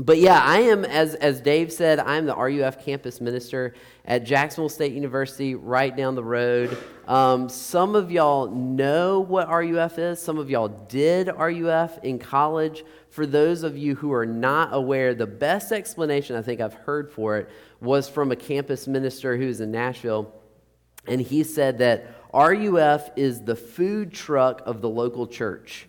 but 0.00 0.18
yeah, 0.18 0.40
I 0.42 0.60
am, 0.60 0.84
as, 0.84 1.14
as 1.16 1.40
Dave 1.40 1.70
said, 1.72 1.98
I'm 1.98 2.24
the 2.24 2.34
RUF 2.34 2.82
campus 2.82 3.20
minister 3.20 3.74
at 4.04 4.24
Jacksonville 4.24 4.68
State 4.68 4.92
University, 4.92 5.54
right 5.54 5.94
down 5.94 6.14
the 6.14 6.24
road. 6.24 6.76
Um, 7.06 7.48
some 7.48 7.94
of 7.94 8.10
y'all 8.10 8.50
know 8.50 9.20
what 9.20 9.48
RUF 9.48 9.98
is, 9.98 10.22
some 10.22 10.38
of 10.38 10.48
y'all 10.48 10.68
did 10.68 11.28
RUF 11.28 11.98
in 12.02 12.18
college. 12.18 12.84
For 13.10 13.26
those 13.26 13.62
of 13.62 13.76
you 13.76 13.94
who 13.94 14.12
are 14.12 14.26
not 14.26 14.70
aware, 14.72 15.14
the 15.14 15.26
best 15.26 15.70
explanation 15.70 16.34
I 16.36 16.42
think 16.42 16.60
I've 16.60 16.74
heard 16.74 17.12
for 17.12 17.36
it 17.36 17.50
was 17.80 18.08
from 18.08 18.32
a 18.32 18.36
campus 18.36 18.86
minister 18.86 19.36
who's 19.36 19.60
in 19.60 19.70
Nashville. 19.70 20.32
And 21.06 21.20
he 21.20 21.42
said 21.42 21.78
that 21.78 22.06
RUF 22.32 23.10
is 23.16 23.42
the 23.42 23.56
food 23.56 24.12
truck 24.14 24.62
of 24.64 24.80
the 24.80 24.88
local 24.88 25.26
church 25.26 25.88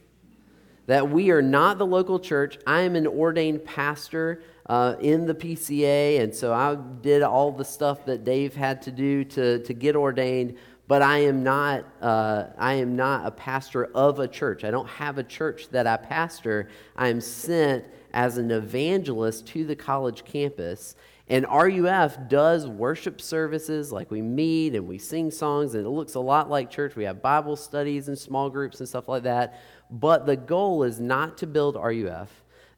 that 0.88 1.10
we 1.10 1.32
are 1.32 1.42
not 1.42 1.78
the 1.78 1.86
local 1.86 2.20
church. 2.20 2.58
I 2.66 2.82
am 2.82 2.96
an 2.96 3.08
ordained 3.08 3.66
pastor 3.66 4.44
uh, 4.68 4.96
in 5.00 5.26
the 5.26 5.34
PCA, 5.34 6.22
and 6.22 6.34
so 6.34 6.54
I 6.54 6.76
did 6.76 7.22
all 7.22 7.52
the 7.52 7.66
stuff 7.66 8.06
that 8.06 8.24
Dave 8.24 8.56
had 8.56 8.82
to 8.84 8.92
do 8.92 9.24
to, 9.26 9.60
to 9.60 9.74
get 9.74 9.96
ordained. 9.96 10.58
But 10.88 11.02
I 11.02 11.20
am 11.20 11.42
not 11.42 11.86
uh, 12.02 12.48
I 12.58 12.74
am 12.74 12.98
not 12.98 13.26
a 13.26 13.32
pastor 13.32 13.86
of 13.86 14.20
a 14.20 14.28
church. 14.28 14.66
I 14.66 14.72
don't 14.72 14.90
have 14.90 15.18
a 15.18 15.24
church 15.24 15.70
that 15.70 15.88
I 15.88 15.96
pastor. 15.96 16.68
I 16.98 17.08
am 17.08 17.22
sent 17.22 17.86
as 18.14 18.38
an 18.38 18.52
evangelist 18.52 19.48
to 19.48 19.66
the 19.66 19.76
college 19.76 20.26
campus. 20.26 20.96
And 21.32 21.46
RUF 21.50 22.28
does 22.28 22.68
worship 22.68 23.22
services, 23.22 23.90
like 23.90 24.12
we 24.12 24.22
meet 24.22 24.76
and 24.76 24.86
we 24.86 24.98
sing 24.98 25.32
songs, 25.32 25.76
and 25.76 25.86
it 25.86 25.90
looks 25.90 26.16
a 26.16 26.20
lot 26.20 26.50
like 26.50 26.70
church. 26.70 26.98
We 26.98 27.06
have 27.06 27.22
Bible 27.22 27.56
studies 27.56 28.10
and 28.10 28.18
small 28.18 28.50
groups 28.50 28.82
and 28.82 28.90
stuff 28.90 29.08
like 29.08 29.24
that. 29.24 29.62
But 29.92 30.26
the 30.26 30.38
goal 30.38 30.84
is 30.84 31.00
not 31.00 31.38
to 31.40 31.48
build 31.48 31.76
RUF. 31.76 32.30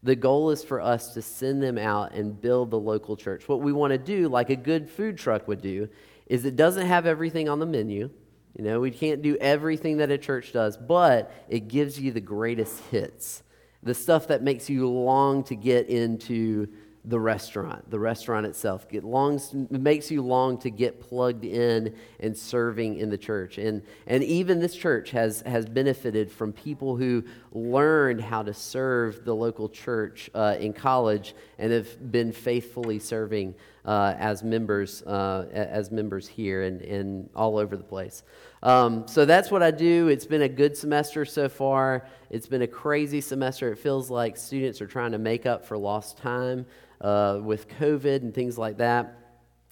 The 0.01 0.15
goal 0.15 0.49
is 0.49 0.63
for 0.63 0.81
us 0.81 1.13
to 1.13 1.21
send 1.21 1.63
them 1.63 1.77
out 1.77 2.13
and 2.13 2.41
build 2.41 2.71
the 2.71 2.79
local 2.79 3.15
church. 3.15 3.47
What 3.47 3.61
we 3.61 3.71
want 3.71 3.91
to 3.91 3.97
do, 3.97 4.27
like 4.27 4.49
a 4.49 4.55
good 4.55 4.89
food 4.89 5.17
truck 5.17 5.47
would 5.47 5.61
do, 5.61 5.87
is 6.27 6.43
it 6.43 6.55
doesn't 6.55 6.87
have 6.87 7.05
everything 7.05 7.47
on 7.47 7.59
the 7.59 7.65
menu. 7.65 8.09
You 8.57 8.63
know, 8.63 8.79
we 8.79 8.91
can't 8.91 9.21
do 9.21 9.37
everything 9.37 9.97
that 9.97 10.11
a 10.11 10.17
church 10.17 10.51
does, 10.53 10.75
but 10.75 11.31
it 11.47 11.67
gives 11.67 11.99
you 11.99 12.11
the 12.11 12.21
greatest 12.21 12.79
hits. 12.91 13.43
The 13.81 13.93
stuff 13.93 14.27
that 14.27 14.43
makes 14.43 14.69
you 14.69 14.89
long 14.89 15.43
to 15.45 15.55
get 15.55 15.87
into 15.87 16.67
the 17.05 17.19
restaurant, 17.19 17.89
the 17.91 17.99
restaurant 17.99 18.45
itself. 18.45 18.87
It 18.91 19.03
longs, 19.03 19.53
makes 19.69 20.09
you 20.09 20.21
long 20.21 20.57
to 20.59 20.69
get 20.69 21.01
plugged 21.01 21.43
in 21.43 21.95
and 22.21 22.37
serving 22.37 22.97
in 22.97 23.09
the 23.09 23.17
church. 23.17 23.57
And, 23.57 23.81
and 24.07 24.23
even 24.23 24.59
this 24.59 24.73
church 24.73 25.11
has, 25.11 25.41
has 25.41 25.65
benefited 25.65 26.31
from 26.31 26.53
people 26.53 26.95
who 26.95 27.25
learned 27.51 28.21
how 28.21 28.43
to 28.43 28.53
serve 28.53 29.25
the 29.25 29.35
local 29.35 29.67
church 29.67 30.29
uh, 30.33 30.55
in 30.57 30.71
college 30.71 31.35
and 31.59 31.73
have 31.73 32.11
been 32.11 32.31
faithfully 32.31 32.99
serving 32.99 33.55
uh, 33.85 34.15
as 34.17 34.43
members 34.43 35.01
uh, 35.03 35.45
as 35.51 35.91
members 35.91 36.25
here 36.25 36.63
and, 36.63 36.81
and 36.81 37.29
all 37.35 37.57
over 37.57 37.75
the 37.75 37.83
place. 37.83 38.23
Um, 38.61 39.05
so 39.09 39.25
that's 39.25 39.51
what 39.51 39.61
I 39.61 39.71
do. 39.71 40.07
It's 40.07 40.25
been 40.25 40.43
a 40.43 40.49
good 40.49 40.77
semester 40.77 41.25
so 41.25 41.49
far. 41.49 42.07
It's 42.29 42.47
been 42.47 42.61
a 42.61 42.67
crazy 42.67 43.19
semester. 43.19 43.73
It 43.73 43.77
feels 43.77 44.09
like 44.09 44.37
students 44.37 44.81
are 44.81 44.87
trying 44.87 45.11
to 45.11 45.17
make 45.17 45.45
up 45.45 45.65
for 45.65 45.77
lost 45.77 46.17
time 46.17 46.65
uh, 47.03 47.39
with 47.43 47.67
COVID 47.67 48.21
and 48.21 48.33
things 48.33 48.57
like 48.57 48.77
that. 48.77 49.17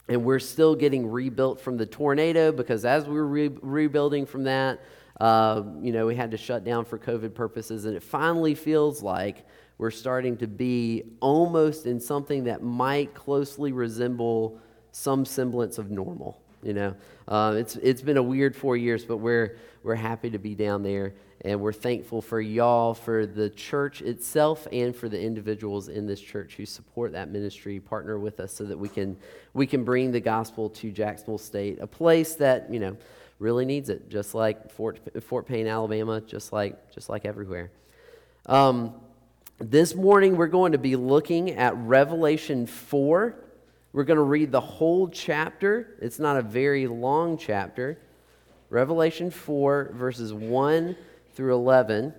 And 0.07 0.25
we're 0.25 0.39
still 0.39 0.75
getting 0.75 1.09
rebuilt 1.09 1.61
from 1.61 1.77
the 1.77 1.85
tornado 1.85 2.51
because 2.51 2.85
as 2.85 3.05
we 3.05 3.15
were 3.15 3.27
re- 3.27 3.57
rebuilding 3.61 4.25
from 4.25 4.43
that, 4.43 4.81
uh, 5.19 5.63
you 5.81 5.91
know, 5.91 6.05
we 6.05 6.15
had 6.15 6.31
to 6.31 6.37
shut 6.37 6.63
down 6.63 6.83
for 6.83 6.97
COVID 6.99 7.33
purposes. 7.33 7.85
And 7.85 7.95
it 7.95 8.03
finally 8.03 8.55
feels 8.55 9.01
like 9.01 9.45
we're 9.77 9.91
starting 9.91 10.35
to 10.37 10.47
be 10.47 11.03
almost 11.21 11.85
in 11.85 11.99
something 11.99 12.43
that 12.43 12.61
might 12.61 13.13
closely 13.13 13.71
resemble 13.71 14.59
some 14.91 15.25
semblance 15.25 15.77
of 15.77 15.89
normal. 15.89 16.41
You 16.63 16.73
know, 16.73 16.95
uh, 17.27 17.55
it's, 17.57 17.75
it's 17.77 18.01
been 18.01 18.17
a 18.17 18.23
weird 18.23 18.55
four 18.55 18.77
years, 18.77 19.05
but 19.05 19.17
we're, 19.17 19.57
we're 19.83 19.95
happy 19.95 20.29
to 20.29 20.37
be 20.37 20.53
down 20.53 20.83
there. 20.83 21.13
And 21.43 21.59
we're 21.59 21.73
thankful 21.73 22.21
for 22.21 22.39
y'all, 22.39 22.93
for 22.93 23.25
the 23.25 23.49
church 23.49 24.03
itself, 24.03 24.67
and 24.71 24.95
for 24.95 25.09
the 25.09 25.19
individuals 25.19 25.87
in 25.87 26.05
this 26.05 26.21
church 26.21 26.55
who 26.55 26.67
support 26.67 27.13
that 27.13 27.29
ministry, 27.29 27.79
partner 27.79 28.19
with 28.19 28.39
us 28.39 28.53
so 28.53 28.63
that 28.65 28.77
we 28.77 28.87
can, 28.87 29.17
we 29.53 29.65
can 29.65 29.83
bring 29.83 30.11
the 30.11 30.19
gospel 30.19 30.69
to 30.69 30.91
Jacksonville 30.91 31.39
State, 31.39 31.79
a 31.79 31.87
place 31.87 32.35
that, 32.35 32.71
you 32.71 32.79
know, 32.79 32.95
really 33.39 33.65
needs 33.65 33.89
it, 33.89 34.07
just 34.07 34.35
like 34.35 34.71
Fort, 34.71 34.99
Fort 35.23 35.47
Payne, 35.47 35.65
Alabama, 35.65 36.21
just 36.21 36.53
like, 36.53 36.91
just 36.93 37.09
like 37.09 37.25
everywhere. 37.25 37.71
Um, 38.45 38.93
this 39.57 39.95
morning, 39.95 40.37
we're 40.37 40.45
going 40.45 40.73
to 40.73 40.77
be 40.77 40.95
looking 40.95 41.51
at 41.51 41.75
Revelation 41.75 42.67
4. 42.67 43.35
We're 43.93 44.03
going 44.03 44.17
to 44.17 44.23
read 44.23 44.51
the 44.51 44.61
whole 44.61 45.07
chapter. 45.07 45.97
It's 46.01 46.19
not 46.19 46.37
a 46.37 46.43
very 46.43 46.85
long 46.85 47.35
chapter. 47.35 47.97
Revelation 48.69 49.31
4, 49.31 49.91
verses 49.95 50.31
1 50.31 50.95
through 51.33 51.53
11. 51.53 52.13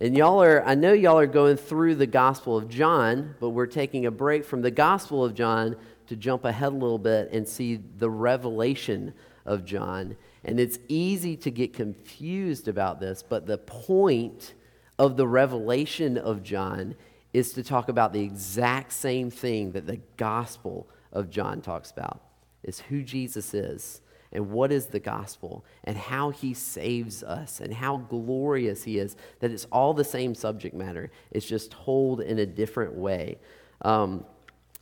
And 0.00 0.16
y'all 0.16 0.42
are, 0.42 0.62
I 0.64 0.74
know 0.74 0.92
y'all 0.92 1.18
are 1.18 1.26
going 1.26 1.56
through 1.56 1.96
the 1.96 2.06
Gospel 2.06 2.56
of 2.56 2.68
John, 2.68 3.34
but 3.40 3.50
we're 3.50 3.66
taking 3.66 4.06
a 4.06 4.10
break 4.10 4.44
from 4.44 4.62
the 4.62 4.70
Gospel 4.70 5.24
of 5.24 5.34
John 5.34 5.76
to 6.06 6.16
jump 6.16 6.44
ahead 6.44 6.72
a 6.72 6.76
little 6.76 6.98
bit 6.98 7.30
and 7.32 7.46
see 7.46 7.80
the 7.98 8.08
revelation 8.08 9.12
of 9.44 9.64
John. 9.64 10.16
And 10.44 10.60
it's 10.60 10.78
easy 10.88 11.36
to 11.38 11.50
get 11.50 11.72
confused 11.72 12.68
about 12.68 13.00
this, 13.00 13.22
but 13.22 13.46
the 13.46 13.58
point 13.58 14.54
of 14.98 15.16
the 15.16 15.26
revelation 15.26 16.16
of 16.16 16.42
John 16.42 16.94
is 17.32 17.52
to 17.54 17.62
talk 17.62 17.88
about 17.88 18.12
the 18.12 18.22
exact 18.22 18.92
same 18.92 19.30
thing 19.30 19.72
that 19.72 19.86
the 19.86 20.00
Gospel 20.16 20.88
of 21.12 21.30
John 21.30 21.60
talks 21.60 21.90
about 21.90 22.20
is 22.62 22.80
who 22.80 23.02
Jesus 23.02 23.54
is 23.54 24.00
and 24.32 24.50
what 24.50 24.70
is 24.72 24.86
the 24.86 25.00
gospel 25.00 25.64
and 25.84 25.96
how 25.96 26.30
he 26.30 26.54
saves 26.54 27.22
us 27.22 27.60
and 27.60 27.72
how 27.72 27.96
glorious 27.96 28.84
he 28.84 28.98
is 28.98 29.16
that 29.40 29.50
it's 29.50 29.66
all 29.66 29.94
the 29.94 30.04
same 30.04 30.34
subject 30.34 30.74
matter. 30.74 31.10
It's 31.30 31.46
just 31.46 31.70
told 31.70 32.20
in 32.20 32.38
a 32.38 32.46
different 32.46 32.94
way. 32.94 33.38
Um, 33.82 34.24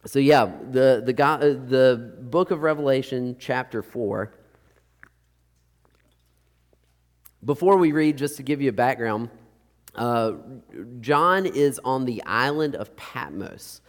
so 0.07 0.19
yeah 0.21 0.51
the, 0.71 1.03
the, 1.05 1.13
God, 1.13 1.43
uh, 1.43 1.49
the 1.49 2.15
book 2.21 2.51
of 2.51 2.63
revelation 2.63 3.37
chapter 3.39 3.83
4 3.83 4.33
before 7.45 7.77
we 7.77 7.93
read 7.93 8.17
just 8.17 8.37
to 8.37 8.43
give 8.43 8.63
you 8.63 8.71
a 8.71 8.73
background 8.73 9.29
uh, 9.97 10.33
john 11.01 11.45
is 11.45 11.81
on 11.85 12.05
the 12.05 12.23
island 12.25 12.77
of 12.77 12.95
patmos 12.97 13.81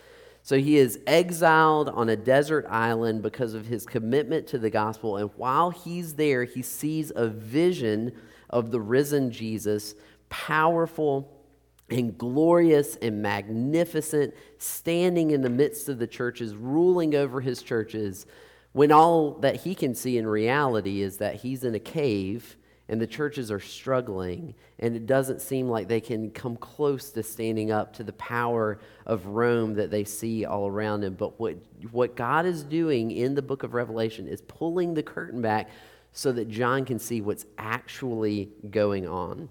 so 0.48 0.58
he 0.58 0.78
is 0.78 0.98
exiled 1.06 1.90
on 1.90 2.08
a 2.08 2.16
desert 2.16 2.66
island 2.70 3.22
because 3.22 3.54
of 3.54 3.66
his 3.66 3.86
commitment 3.86 4.48
to 4.48 4.58
the 4.58 4.70
gospel. 4.70 5.18
And 5.18 5.30
while 5.36 5.72
he's 5.72 6.14
there, 6.14 6.46
he 6.46 6.62
sees 6.62 7.12
a 7.14 7.28
vision 7.28 8.14
of 8.50 8.72
the 8.72 8.80
risen 8.80 9.30
Jesus, 9.30 9.94
powerful 10.30 11.44
and 11.90 12.18
glorious 12.18 12.96
and 13.02 13.22
magnificent, 13.22 14.34
standing 14.58 15.32
in 15.32 15.42
the 15.42 15.50
midst 15.50 15.90
of 15.90 16.00
the 16.00 16.08
churches, 16.08 16.56
ruling 16.56 17.14
over 17.14 17.42
his 17.42 17.62
churches, 17.62 18.26
when 18.72 18.90
all 18.90 19.32
that 19.40 19.58
he 19.58 19.76
can 19.76 19.94
see 19.94 20.18
in 20.18 20.26
reality 20.26 21.02
is 21.02 21.18
that 21.18 21.36
he's 21.36 21.66
in 21.66 21.76
a 21.76 21.80
cave 21.80 22.56
and 22.90 23.02
the 23.02 23.08
churches 23.08 23.52
are 23.52 23.60
struggling, 23.60 24.56
and 24.80 24.96
it 24.96 25.06
doesn't 25.06 25.42
seem 25.42 25.68
like 25.68 25.88
they 25.88 26.00
can 26.00 26.32
come 26.32 26.56
close 26.56 27.10
to 27.12 27.24
standing 27.24 27.72
up 27.72 27.94
to 27.94 28.04
the 28.04 28.14
power 28.14 28.80
of 29.06 29.26
Rome 29.26 29.74
that 29.76 29.92
they 29.92 30.04
see 30.04 30.46
all 30.46 30.68
around 30.68 31.02
them. 31.02 31.16
But 31.16 31.40
what, 31.40 31.58
what 31.92 32.16
God 32.16 32.46
is 32.46 32.64
doing 32.64 33.12
in 33.12 33.36
the 33.36 33.42
book 33.42 33.64
of 33.64 33.74
Revelation 33.74 34.28
is 34.28 34.42
pulling 34.42 34.94
the 34.94 35.04
curtain 35.04 35.42
back 35.42 35.70
so 36.14 36.32
that 36.32 36.50
John 36.50 36.86
can 36.86 36.98
see 36.98 37.22
what's 37.22 37.46
actually 37.58 38.50
going 38.72 39.08
on. 39.08 39.50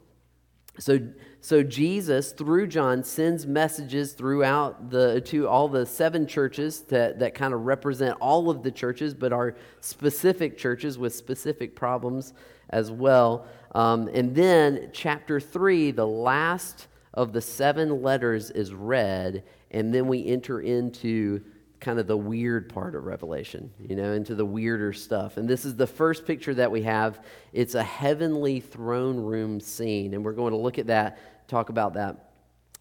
So, 0.79 1.01
so 1.41 1.63
Jesus, 1.63 2.33
through 2.33 2.67
John, 2.67 3.03
sends 3.03 3.47
messages 3.47 4.13
throughout 4.13 4.91
the 4.91 5.21
to 5.23 5.49
all 5.49 5.69
the 5.69 5.87
seven 5.87 6.27
churches 6.27 6.81
that, 6.83 7.19
that 7.21 7.35
kind 7.35 7.55
of 7.55 7.65
represent 7.65 8.17
all 8.21 8.51
of 8.51 8.63
the 8.63 8.71
churches, 8.71 9.15
but 9.15 9.33
are 9.33 9.57
specific 9.81 10.59
churches 10.59 10.99
with 10.99 11.15
specific 11.15 11.75
problems 11.75 12.35
as 12.71 12.91
well. 12.91 13.47
Um, 13.75 14.09
and 14.13 14.35
then 14.35 14.91
chapter 14.93 15.41
three, 15.41 15.91
the 15.91 16.07
last 16.07 16.89
of 17.15 17.33
the 17.33 17.41
seven 17.41 18.03
letters 18.03 18.51
is 18.51 18.75
read, 18.75 19.43
and 19.71 19.95
then 19.95 20.07
we 20.09 20.27
enter 20.27 20.61
into 20.61 21.43
kind 21.81 21.99
of 21.99 22.07
the 22.07 22.17
weird 22.17 22.69
part 22.69 22.95
of 22.95 23.05
Revelation, 23.05 23.71
you 23.79 23.97
know, 23.97 24.13
into 24.13 24.35
the 24.35 24.45
weirder 24.45 24.93
stuff. 24.93 25.37
And 25.37 25.49
this 25.49 25.65
is 25.65 25.77
the 25.77 25.87
first 25.87 26.27
picture 26.27 26.55
that 26.55 26.71
we 26.71 26.83
have. 26.83 27.21
It's 27.53 27.75
a 27.75 27.83
heavenly 27.83 28.61
throne 28.61 29.19
room 29.19 29.61
scene, 29.61 30.15
and 30.15 30.25
we're 30.25 30.33
going 30.33 30.53
to 30.53 30.59
look 30.59 30.79
at 30.79 30.87
that, 30.89 31.49
talk 31.49 31.69
about 31.69 31.95
that. 31.95 32.31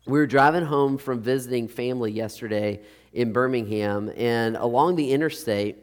We 0.06 0.20
were 0.20 0.28
driving 0.28 0.66
home 0.66 0.98
from 0.98 1.22
visiting 1.22 1.68
family 1.68 2.12
yesterday 2.12 2.82
in 3.12 3.34
Birmingham, 3.34 4.12
and 4.16 4.56
along 4.56 4.96
the 4.96 5.12
interstate, 5.12 5.78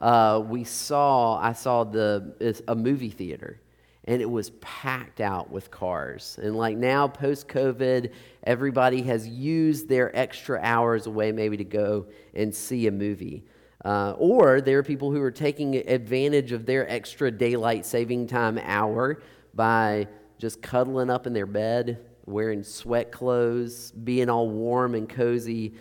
uh, 0.00 0.42
we 0.44 0.64
saw, 0.64 1.38
I 1.38 1.52
saw 1.52 1.84
the, 1.84 2.62
a 2.66 2.74
movie 2.74 3.10
theater. 3.10 3.60
And 4.08 4.22
it 4.22 4.30
was 4.30 4.50
packed 4.62 5.20
out 5.20 5.50
with 5.50 5.70
cars. 5.70 6.38
And 6.42 6.56
like 6.56 6.78
now, 6.78 7.06
post 7.06 7.46
COVID, 7.46 8.10
everybody 8.42 9.02
has 9.02 9.28
used 9.28 9.86
their 9.86 10.16
extra 10.16 10.58
hours 10.62 11.06
away 11.06 11.30
maybe 11.30 11.58
to 11.58 11.64
go 11.64 12.06
and 12.34 12.52
see 12.52 12.86
a 12.86 12.90
movie. 12.90 13.44
Uh, 13.84 14.14
or 14.16 14.62
there 14.62 14.78
are 14.78 14.82
people 14.82 15.12
who 15.12 15.20
are 15.20 15.30
taking 15.30 15.76
advantage 15.76 16.52
of 16.52 16.64
their 16.64 16.90
extra 16.90 17.30
daylight 17.30 17.84
saving 17.84 18.28
time 18.28 18.58
hour 18.64 19.20
by 19.52 20.08
just 20.38 20.62
cuddling 20.62 21.10
up 21.10 21.26
in 21.26 21.34
their 21.34 21.46
bed, 21.46 22.06
wearing 22.24 22.62
sweat 22.62 23.12
clothes, 23.12 23.92
being 23.92 24.30
all 24.30 24.48
warm 24.48 24.94
and 24.94 25.06
cozy. 25.06 25.74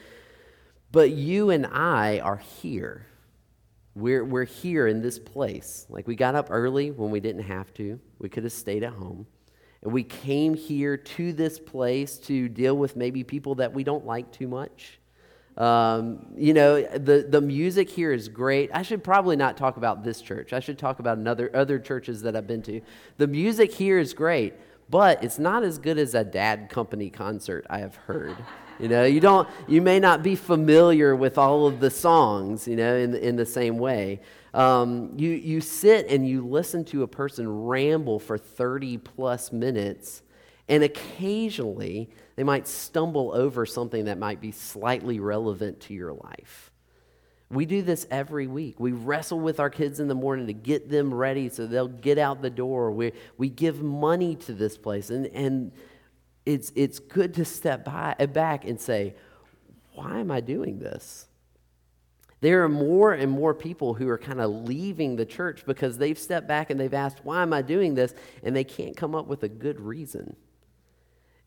But 0.92 1.12
you 1.12 1.50
and 1.50 1.66
I 1.66 2.20
are 2.20 2.42
here. 2.62 3.06
We're, 3.98 4.24
we're 4.24 4.46
here 4.46 4.86
in 4.86 5.02
this 5.02 5.18
place. 5.18 5.88
Like 5.90 6.08
we 6.08 6.16
got 6.16 6.36
up 6.36 6.50
early 6.52 6.92
when 6.92 7.10
we 7.10 7.20
didn't 7.20 7.44
have 7.44 7.74
to, 7.76 8.00
we 8.20 8.30
could 8.30 8.44
have 8.44 8.54
stayed 8.54 8.84
at 8.84 8.94
home. 8.94 9.26
And 9.82 9.92
we 9.92 10.04
came 10.04 10.54
here 10.54 10.98
to 10.98 11.34
this 11.34 11.58
place 11.58 12.18
to 12.20 12.48
deal 12.48 12.78
with 12.78 12.96
maybe 12.96 13.24
people 13.24 13.56
that 13.56 13.74
we 13.74 13.84
don't 13.84 14.06
like 14.06 14.32
too 14.32 14.48
much. 14.48 15.00
Um, 15.58 16.28
you 16.36 16.54
know, 16.54 16.84
the, 16.84 17.26
the 17.28 17.42
music 17.42 17.90
here 17.90 18.14
is 18.14 18.30
great. 18.30 18.70
I 18.72 18.84
should 18.84 19.04
probably 19.04 19.36
not 19.36 19.58
talk 19.58 19.78
about 19.78 20.04
this 20.04 20.22
church. 20.22 20.54
I 20.54 20.60
should 20.60 20.78
talk 20.78 21.00
about 21.00 21.18
another, 21.18 21.50
other 21.56 21.80
churches 21.80 22.22
that 22.22 22.36
I've 22.36 22.46
been 22.46 22.62
to. 22.64 22.82
The 23.18 23.26
music 23.26 23.74
here 23.74 23.98
is 23.98 24.14
great, 24.14 24.54
but 24.92 25.24
it's 25.24 25.40
not 25.40 25.64
as 25.64 25.80
good 25.80 25.98
as 25.98 26.14
a 26.14 26.24
dad 26.24 26.70
company 26.70 27.10
concert 27.10 27.66
I 27.68 27.80
have 27.80 27.96
heard. 27.96 28.38
You 28.80 28.88
know, 28.88 29.04
you 29.06 29.20
don't, 29.20 29.48
you 29.68 29.82
may 29.82 30.00
not 30.00 30.22
be 30.22 30.36
familiar 30.36 31.16
with 31.16 31.38
all 31.38 31.66
of 31.66 31.80
the 31.80 31.90
songs, 31.90 32.68
you 32.68 32.76
know, 32.76 32.96
in, 32.96 33.16
in 33.16 33.36
the 33.36 33.46
same 33.46 33.78
way. 33.78 34.22
Um, 34.54 35.14
you, 35.18 35.32
you 35.32 35.62
sit 35.62 36.08
and 36.08 36.28
you 36.28 36.46
listen 36.46 36.86
to 36.86 37.04
a 37.04 37.08
person 37.08 37.66
ramble 37.66 38.20
for 38.20 38.38
30 38.38 38.98
plus 39.00 39.52
minutes, 39.52 40.22
and 40.68 40.84
occasionally 40.84 42.10
they 42.36 42.44
might 42.44 42.68
stumble 42.68 43.34
over 43.34 43.66
something 43.66 44.06
that 44.06 44.18
might 44.18 44.42
be 44.42 44.52
slightly 44.52 45.20
relevant 45.20 45.80
to 45.82 45.94
your 45.94 46.14
life. 46.14 46.72
We 47.50 47.66
do 47.66 47.82
this 47.82 48.06
every 48.12 48.46
week. 48.46 48.80
We 48.80 48.92
wrestle 48.92 49.40
with 49.40 49.60
our 49.60 49.70
kids 49.70 50.00
in 50.00 50.08
the 50.08 50.16
morning 50.16 50.48
to 50.48 50.54
get 50.54 50.90
them 50.90 51.14
ready 51.14 51.50
so 51.50 51.66
they'll 51.66 51.88
get 51.88 52.18
out 52.18 52.42
the 52.42 52.50
door. 52.50 52.92
We, 52.92 53.14
we 53.38 53.50
give 53.50 53.82
money 53.82 54.36
to 54.36 54.54
this 54.54 54.78
place. 54.78 55.10
And, 55.10 55.28
and 55.28 55.72
it's, 56.48 56.72
it's 56.76 57.00
good 57.00 57.34
to 57.34 57.46
step 57.46 57.84
by, 57.84 58.16
uh, 58.18 58.26
back 58.26 58.64
and 58.64 58.80
say, 58.80 59.16
why 59.94 60.20
am 60.20 60.32
I 60.32 60.40
doing 60.40 60.80
this? 60.80 61.28
There 62.40 62.64
are 62.64 62.70
more 62.70 63.12
and 63.12 63.30
more 63.30 63.54
people 63.54 63.96
who 63.96 64.08
are 64.08 64.18
kind 64.18 64.40
of 64.40 64.50
leaving 64.50 65.18
the 65.18 65.26
church 65.26 65.66
because 65.66 65.98
they've 65.98 66.18
stepped 66.18 66.48
back 66.48 66.70
and 66.70 66.80
they've 66.80 66.94
asked, 66.94 67.26
why 67.26 67.42
am 67.42 67.52
I 67.52 67.62
doing 67.62 67.96
this? 67.96 68.14
And 68.44 68.56
they 68.56 68.64
can't 68.64 68.96
come 68.96 69.14
up 69.14 69.28
with 69.28 69.44
a 69.44 69.50
good 69.50 69.82
reason. 69.82 70.38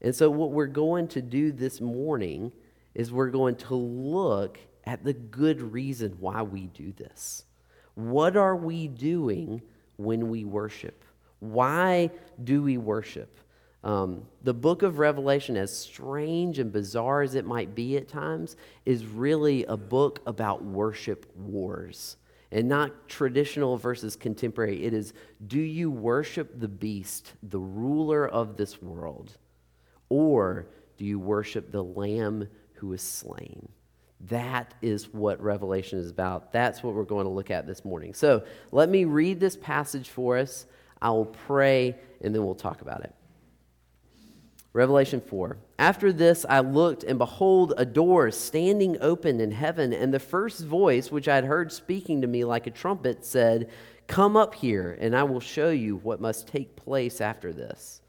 And 0.03 0.15
so, 0.15 0.31
what 0.31 0.51
we're 0.51 0.67
going 0.67 1.09
to 1.09 1.23
do 1.23 1.53
this 1.53 1.81
morning 1.81 2.53
is 2.95 3.13
we're 3.13 3.31
going 3.31 3.57
to 3.57 3.75
look 3.75 4.59
at 4.85 5.05
the 5.05 5.13
good 5.13 5.61
reason 5.63 6.17
why 6.21 6.43
we 6.43 6.67
do 6.67 6.93
this. 6.93 7.45
What 7.95 8.37
are 8.37 8.57
we 8.57 8.89
doing 8.89 9.63
when 9.97 10.29
we 10.29 10.45
worship? 10.45 11.05
Why 11.39 12.11
do 12.43 12.63
we 12.63 12.79
worship? 12.79 13.39
Um, 13.83 14.27
the 14.43 14.53
book 14.55 14.83
of 14.83 14.99
Revelation, 14.99 15.57
as 15.57 15.75
strange 15.75 16.59
and 16.59 16.71
bizarre 16.71 17.23
as 17.23 17.35
it 17.35 17.47
might 17.47 17.75
be 17.75 17.97
at 17.97 18.09
times, 18.09 18.57
is 18.85 19.07
really 19.07 19.65
a 19.65 19.77
book 19.77 20.21
about 20.27 20.65
worship 20.65 21.31
wars 21.37 22.17
and 22.53 22.69
not 22.69 23.09
traditional 23.09 23.77
versus 23.77 24.17
contemporary. 24.17 24.85
It 24.85 24.93
is 24.93 25.13
do 25.47 25.61
you 25.61 25.91
worship 25.91 26.59
the 26.59 26.69
beast, 26.69 27.33
the 27.43 27.61
ruler 27.61 28.29
of 28.29 28.57
this 28.57 28.83
world, 28.83 29.37
or 30.09 30.67
do 30.99 31.05
you 31.05 31.19
worship 31.19 31.71
the 31.71 31.85
lamb 31.85 32.49
who 32.75 32.89
was 32.89 33.03
slain? 33.03 33.69
That 34.29 34.75
is 34.83 35.15
what 35.15 35.41
Revelation 35.43 35.99
is 35.99 36.11
about. 36.11 36.53
That's 36.53 36.83
what 36.83 36.95
we're 36.95 37.05
going 37.05 37.25
to 37.25 37.31
look 37.31 37.51
at 37.51 37.67
this 37.67 37.85
morning. 37.87 38.13
So 38.13 38.45
let 38.71 38.91
me 38.91 39.07
read 39.07 39.41
this 39.41 39.57
passage 39.57 40.11
for 40.11 40.37
us. 40.37 40.67
I 41.01 41.09
will 41.11 41.27
pray, 41.27 41.97
and 42.21 42.35
then 42.35 42.45
we'll 42.45 42.55
talk 42.55 42.83
about 42.83 43.03
it. 43.05 43.15
Revelation 44.73 45.21
4. 45.21 45.57
After 45.79 46.13
this, 46.13 46.47
I 46.49 46.61
looked, 46.61 47.03
and 47.03 47.19
behold, 47.19 47.75
a 47.77 47.85
door 47.85 48.31
standing 48.31 48.97
open 49.01 49.41
in 49.41 49.51
heaven. 49.51 49.93
And 49.93 50.15
the 50.15 50.21
first 50.21 50.65
voice, 50.65 51.11
which 51.11 51.27
I 51.27 51.35
had 51.35 51.45
heard 51.45 51.73
speaking 51.73 52.21
to 52.21 52.29
me 52.29 52.45
like 52.45 52.67
a 52.67 52.71
trumpet, 52.71 53.25
said, 53.25 53.69
Come 54.07 54.37
up 54.37 54.55
here, 54.55 54.97
and 55.01 55.17
I 55.17 55.25
will 55.25 55.41
show 55.41 55.71
you 55.71 55.97
what 55.97 56.21
must 56.21 56.47
take 56.47 56.77
place 56.77 57.21
after 57.21 57.53
this. 57.53 58.01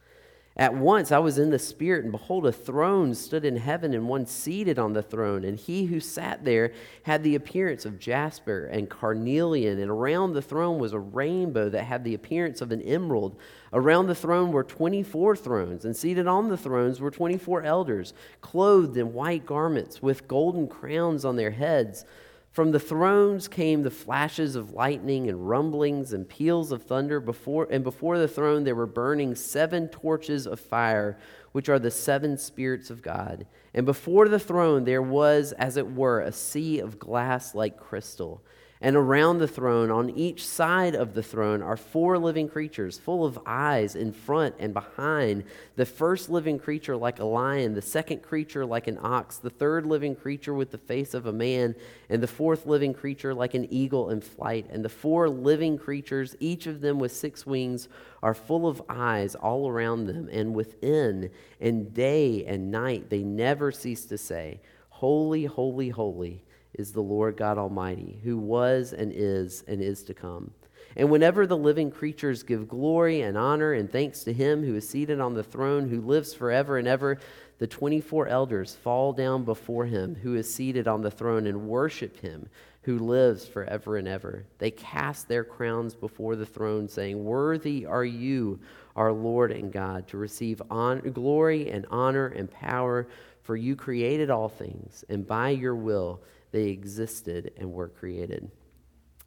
At 0.58 0.76
once 0.76 1.14
I 1.14 1.20
was 1.20 1.38
in 1.38 1.50
the 1.50 1.58
Spirit, 1.58 2.04
and 2.04 2.12
behold, 2.12 2.46
a 2.46 2.52
throne 2.52 3.16
stood 3.16 3.46
in 3.46 3.56
heaven, 3.56 3.94
and 3.94 4.10
one 4.10 4.26
seated 4.26 4.78
on 4.78 4.92
the 4.92 5.02
throne. 5.02 5.46
And 5.46 5.58
he 5.58 5.86
who 5.86 6.02
sat 6.02 6.44
there 6.44 6.74
had 7.04 7.24
the 7.24 7.36
appearance 7.36 7.86
of 7.86 8.00
jasper 8.00 8.66
and 8.66 8.90
carnelian, 8.90 9.80
and 9.80 9.90
around 9.90 10.34
the 10.34 10.42
throne 10.42 10.78
was 10.78 10.92
a 10.92 11.00
rainbow 11.00 11.70
that 11.70 11.86
had 11.86 12.04
the 12.04 12.16
appearance 12.16 12.60
of 12.60 12.74
an 12.74 12.82
emerald. 12.82 13.38
Around 13.72 14.08
the 14.08 14.16
throne 14.16 14.52
were 14.52 14.66
24 14.66 15.38
thrones, 15.38 15.86
and 15.86 15.96
seated 15.96 16.28
on 16.28 16.50
the 16.50 16.58
thrones 16.58 17.00
were 17.00 17.12
24 17.12 17.64
elders, 17.64 18.14
clothed 18.42 18.98
in 18.98 19.14
white 19.14 19.46
garments, 19.46 20.02
with 20.02 20.28
golden 20.28 20.68
crowns 20.68 21.24
on 21.24 21.38
their 21.38 21.52
heads. 21.52 22.04
From 22.52 22.72
the 22.72 22.80
thrones 22.80 23.48
came 23.48 23.82
the 23.82 23.90
flashes 23.90 24.58
of 24.58 24.74
lightning 24.74 25.30
and 25.30 25.48
rumblings 25.48 26.12
and 26.12 26.28
peals 26.28 26.74
of 26.74 26.84
thunder. 26.84 27.22
Before, 27.22 27.66
and 27.72 27.82
before 27.82 28.18
the 28.18 28.28
throne 28.28 28.66
there 28.66 28.76
were 28.76 28.86
burning 28.86 29.36
seven 29.36 29.88
torches 29.88 30.46
of 30.46 30.60
fire, 30.60 31.18
which 31.54 31.70
are 31.70 31.80
the 31.80 31.90
seven 31.90 32.38
spirits 32.38 32.90
of 32.90 33.02
God. 33.02 33.46
And 33.74 33.86
before 33.86 34.28
the 34.28 34.38
throne 34.38 34.84
there 34.84 35.02
was, 35.02 35.54
as 35.54 35.78
it 35.78 35.94
were, 35.94 36.20
a 36.20 36.34
sea 36.34 36.80
of 36.80 37.00
glass 37.00 37.56
like 37.56 37.80
crystal. 37.80 38.44
And 38.84 38.96
around 38.96 39.38
the 39.38 39.48
throne, 39.48 39.92
on 39.92 40.10
each 40.10 40.44
side 40.44 40.96
of 40.96 41.14
the 41.14 41.22
throne, 41.22 41.62
are 41.62 41.78
four 41.78 42.18
living 42.18 42.50
creatures, 42.50 42.98
full 42.98 43.24
of 43.24 43.38
eyes 43.46 43.96
in 43.96 44.12
front 44.12 44.56
and 44.58 44.74
behind. 44.74 45.44
The 45.76 45.86
first 45.86 46.32
living 46.32 46.58
creature 46.58 46.98
like 46.98 47.20
a 47.20 47.24
lion, 47.24 47.76
the 47.76 47.82
second 47.84 48.24
creature 48.24 48.66
like 48.66 48.88
an 48.88 48.98
ox, 49.00 49.38
the 49.38 49.52
third 49.52 49.86
living 49.86 50.16
creature 50.16 50.56
with 50.56 50.72
the 50.72 50.80
face 50.80 51.14
of 51.14 51.28
a 51.28 51.32
man, 51.32 51.76
and 52.10 52.24
the 52.24 52.28
fourth 52.28 52.66
living 52.66 52.96
creature 52.96 53.36
like 53.36 53.54
an 53.54 53.72
eagle 53.72 54.10
in 54.10 54.20
flight. 54.20 54.66
And 54.72 54.84
the 54.84 54.90
four 54.90 55.30
living 55.30 55.78
creatures, 55.78 56.36
each 56.40 56.66
of 56.66 56.82
them 56.82 56.98
with 56.98 57.12
six 57.12 57.46
wings, 57.46 57.88
are 58.24 58.34
full 58.34 58.68
of 58.68 58.82
eyes 58.90 59.36
all 59.36 59.70
around 59.70 60.08
them 60.08 60.28
and 60.32 60.56
within. 60.56 61.30
And 61.60 61.94
day 61.94 62.46
and 62.46 62.72
night 62.72 63.12
they 63.12 63.22
never 63.22 63.72
cease 63.72 64.06
to 64.06 64.18
say, 64.18 64.60
Holy, 64.90 65.46
holy, 65.46 65.90
holy 65.90 66.44
is 66.74 66.92
the 66.92 67.02
Lord 67.02 67.38
God 67.38 67.58
Almighty, 67.58 68.20
who 68.24 68.38
was 68.38 68.94
and 68.94 69.12
is 69.14 69.64
and 69.68 69.82
is 69.82 70.04
to 70.04 70.14
come. 70.14 70.52
And 70.96 71.10
whenever 71.10 71.48
the 71.48 71.58
living 71.58 71.90
creatures 71.90 72.44
give 72.44 72.68
glory 72.68 73.22
and 73.22 73.38
honor 73.38 73.74
and 73.74 73.90
thanks 73.90 74.24
to 74.26 74.34
him 74.34 74.64
who 74.64 74.76
is 74.76 74.88
seated 74.88 75.20
on 75.22 75.34
the 75.34 75.44
throne, 75.44 75.88
who 75.90 76.02
lives 76.02 76.34
forever 76.34 76.78
and 76.78 76.88
ever, 76.88 77.20
the 77.60 77.68
24 77.68 78.28
elders 78.28 78.76
fall 78.76 79.14
down 79.14 79.46
before 79.46 79.86
him 79.86 80.16
who 80.16 80.36
is 80.36 80.54
seated 80.54 80.88
on 80.88 81.02
the 81.02 81.12
throne 81.12 81.48
and 81.48 81.68
worship 81.68 82.20
him 82.20 82.50
who 82.84 82.98
lives 82.98 83.48
forever 83.48 83.98
and 83.98 84.08
ever. 84.08 84.44
They 84.58 84.72
cast 84.72 85.28
their 85.28 85.44
crowns 85.44 85.94
before 85.94 86.36
the 86.36 86.46
throne, 86.46 86.88
saying, 86.88 87.24
Worthy 87.24 87.86
are 87.86 88.04
you, 88.04 88.60
our 88.96 89.14
Lord 89.14 89.52
and 89.52 89.72
God, 89.72 90.08
to 90.10 90.18
receive 90.18 90.62
honor, 90.70 91.02
glory 91.10 91.70
and 91.70 91.86
honor 91.92 92.28
and 92.28 92.50
power, 92.50 93.08
for 93.44 93.56
you 93.56 93.76
created 93.76 94.30
all 94.30 94.50
things, 94.50 95.06
and 95.10 95.28
by 95.28 95.50
your 95.50 95.76
will 95.76 96.22
they 96.52 96.70
existed 96.70 97.54
and 97.58 97.72
were 97.72 97.88
created. 97.88 98.52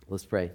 Let's 0.09 0.27
pray. 0.27 0.51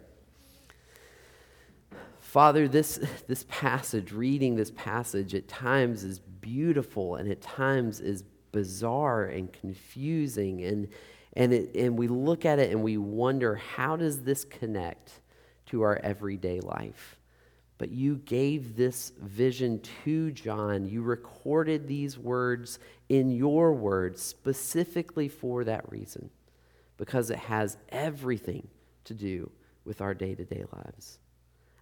Father, 2.20 2.68
this, 2.68 3.00
this 3.28 3.46
passage, 3.50 4.12
reading 4.12 4.56
this 4.56 4.72
passage, 4.72 5.34
at 5.34 5.48
times 5.48 6.04
is 6.04 6.20
beautiful 6.20 7.16
and 7.16 7.30
at 7.30 7.42
times 7.42 8.00
is 8.00 8.24
bizarre 8.52 9.26
and 9.26 9.52
confusing. 9.52 10.64
And, 10.64 10.90
and, 11.34 11.54
it, 11.54 11.76
and 11.76 11.98
we 11.98 12.08
look 12.08 12.46
at 12.46 12.60
it 12.60 12.72
and 12.72 12.84
we 12.84 12.98
wonder 12.98 13.56
how 13.56 13.96
does 13.96 14.22
this 14.22 14.46
connect 14.46 15.22
to 15.68 15.82
our 15.82 15.98
everyday 16.04 16.60
life? 16.60 17.18
But 17.80 17.92
you 17.92 18.18
gave 18.18 18.76
this 18.76 19.14
vision 19.22 19.82
to 20.04 20.32
John. 20.32 20.86
You 20.86 21.02
recorded 21.02 21.88
these 21.88 22.18
words 22.18 22.78
in 23.08 23.32
your 23.32 23.74
words 23.74 24.22
specifically 24.22 25.30
for 25.30 25.64
that 25.64 25.90
reason 25.90 26.30
because 27.00 27.32
it 27.32 27.40
has 27.40 27.78
everything 27.90 28.68
to 29.06 29.16
do 29.16 29.50
with 29.86 30.02
our 30.02 30.14
day 30.14 30.36
to 30.36 30.46
day 30.46 30.66
lives. 30.72 31.18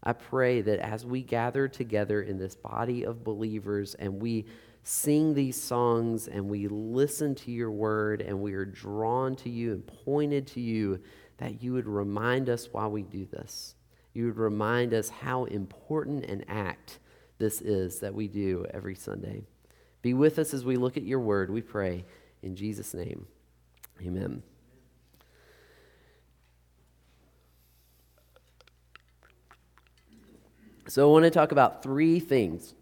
I 0.04 0.14
pray 0.14 0.62
that 0.62 0.80
as 0.80 1.06
we 1.06 1.24
gather 1.24 1.68
together 1.68 2.22
in 2.22 2.38
this 2.38 2.56
body 2.56 3.04
of 3.04 3.24
believers 3.24 3.96
and 3.96 4.22
we 4.22 4.46
sing 4.84 5.34
these 5.34 5.62
songs 5.62 6.30
and 6.30 6.48
we 6.48 6.68
listen 6.70 7.36
to 7.36 7.52
your 7.52 7.72
word 7.72 8.22
and 8.22 8.40
we 8.40 8.54
are 8.54 8.64
drawn 8.64 9.36
to 9.38 9.50
you 9.50 9.74
and 9.74 9.86
pointed 10.06 10.48
to 10.48 10.62
you, 10.62 11.02
that 11.40 11.62
you 11.62 11.74
would 11.74 11.88
remind 11.88 12.48
us 12.48 12.70
why 12.72 12.88
we 12.88 13.02
do 13.04 13.26
this 13.26 13.76
You 14.14 14.26
would 14.28 14.38
remind 14.38 14.94
us 14.94 15.10
how 15.10 15.46
important 15.46 16.26
an 16.26 16.46
act 16.48 17.00
this 17.40 17.62
is 17.62 18.00
that 18.00 18.14
we 18.14 18.28
do 18.28 18.66
every 18.72 18.96
Sunday. 18.96 19.44
Be 20.02 20.14
with 20.14 20.40
us 20.40 20.54
as 20.54 20.64
we 20.64 20.76
look 20.76 20.96
at 20.96 21.04
your 21.04 21.20
word, 21.20 21.50
we 21.50 21.62
pray. 21.62 22.06
In 22.42 22.56
Jesus' 22.56 22.94
name, 22.94 23.28
amen. 24.02 24.44
So, 30.89 31.10
I 31.10 31.12
want 31.12 31.25
to 31.25 31.32
talk 31.32 31.51
about 31.51 31.84
three 31.84 32.20
things. 32.20 32.74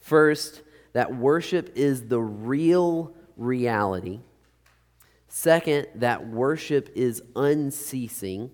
First, 0.00 0.62
that 0.94 1.14
worship 1.14 1.72
is 1.74 2.08
the 2.08 2.20
real 2.20 3.14
reality. 3.36 4.20
Second, 5.28 5.86
that 5.96 6.28
worship 6.28 6.90
is 6.94 7.22
unceasing. 7.36 8.50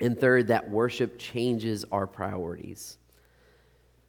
And 0.00 0.18
third, 0.18 0.48
that 0.48 0.70
worship 0.70 1.18
changes 1.18 1.84
our 1.92 2.06
priorities. 2.06 2.98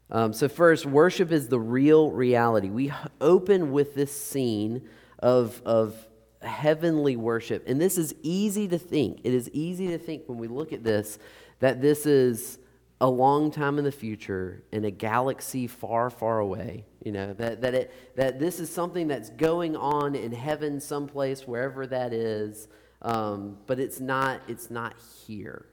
Um, 0.09 0.33
so, 0.33 0.47
first, 0.49 0.85
worship 0.85 1.31
is 1.31 1.47
the 1.47 1.59
real 1.59 2.11
reality. 2.11 2.69
We 2.69 2.91
open 3.21 3.71
with 3.71 3.95
this 3.95 4.11
scene 4.11 4.87
of, 5.19 5.61
of 5.65 5.95
heavenly 6.41 7.15
worship. 7.15 7.63
And 7.67 7.79
this 7.79 7.97
is 7.97 8.13
easy 8.21 8.67
to 8.67 8.77
think. 8.77 9.21
It 9.23 9.33
is 9.33 9.49
easy 9.51 9.87
to 9.87 9.97
think 9.97 10.23
when 10.27 10.37
we 10.37 10.47
look 10.47 10.73
at 10.73 10.83
this 10.83 11.19
that 11.59 11.81
this 11.81 12.05
is 12.05 12.57
a 13.01 13.09
long 13.09 13.51
time 13.51 13.77
in 13.77 13.83
the 13.83 13.91
future 13.91 14.63
in 14.71 14.85
a 14.85 14.91
galaxy 14.91 15.67
far, 15.67 16.09
far 16.09 16.39
away. 16.39 16.85
You 17.03 17.11
know, 17.11 17.33
that, 17.33 17.61
that, 17.61 17.73
it, 17.73 18.15
that 18.15 18.39
this 18.39 18.59
is 18.59 18.69
something 18.69 19.07
that's 19.07 19.29
going 19.29 19.75
on 19.75 20.15
in 20.15 20.31
heaven 20.31 20.79
someplace, 20.79 21.47
wherever 21.47 21.85
that 21.87 22.13
is, 22.13 22.67
um, 23.01 23.57
but 23.67 23.79
it's 23.79 23.99
not, 23.99 24.41
it's 24.47 24.71
not 24.71 24.95
here. 25.25 25.65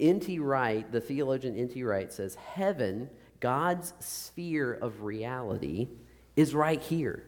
N.T. 0.00 0.40
Wright, 0.40 0.90
the 0.90 1.00
theologian 1.00 1.56
N.T. 1.56 1.82
Wright, 1.84 2.12
says 2.12 2.34
heaven, 2.34 3.08
God's 3.38 3.92
sphere 4.00 4.74
of 4.74 5.02
reality, 5.02 5.88
is 6.34 6.54
right 6.54 6.82
here 6.82 7.24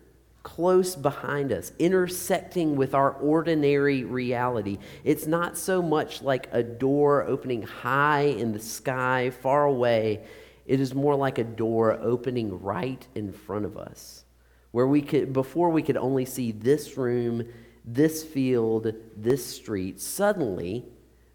close 0.47 0.95
behind 0.95 1.51
us, 1.51 1.73
intersecting 1.81 2.77
with 2.77 2.95
our 2.95 3.11
ordinary 3.15 4.05
reality. 4.05 4.79
It's 5.03 5.27
not 5.27 5.59
so 5.59 5.83
much 5.83 6.23
like 6.23 6.49
a 6.53 6.63
door 6.63 7.25
opening 7.25 7.63
high 7.63 8.27
in 8.27 8.53
the 8.53 8.61
sky, 8.61 9.31
far 9.31 9.65
away. 9.65 10.25
It 10.65 10.79
is 10.79 10.95
more 10.95 11.17
like 11.17 11.39
a 11.39 11.45
door 11.45 11.99
opening 12.01 12.63
right 12.63 13.05
in 13.17 13.33
front 13.33 13.65
of 13.65 13.77
us, 13.77 14.25
where 14.71 14.87
we 14.87 15.03
could, 15.03 15.33
before 15.33 15.71
we 15.71 15.83
could 15.83 15.97
only 15.97 16.25
see 16.25 16.53
this 16.53 16.97
room, 16.97 17.45
this 17.85 18.23
field, 18.23 18.93
this 19.17 19.45
street. 19.45 20.01
Suddenly, 20.01 20.85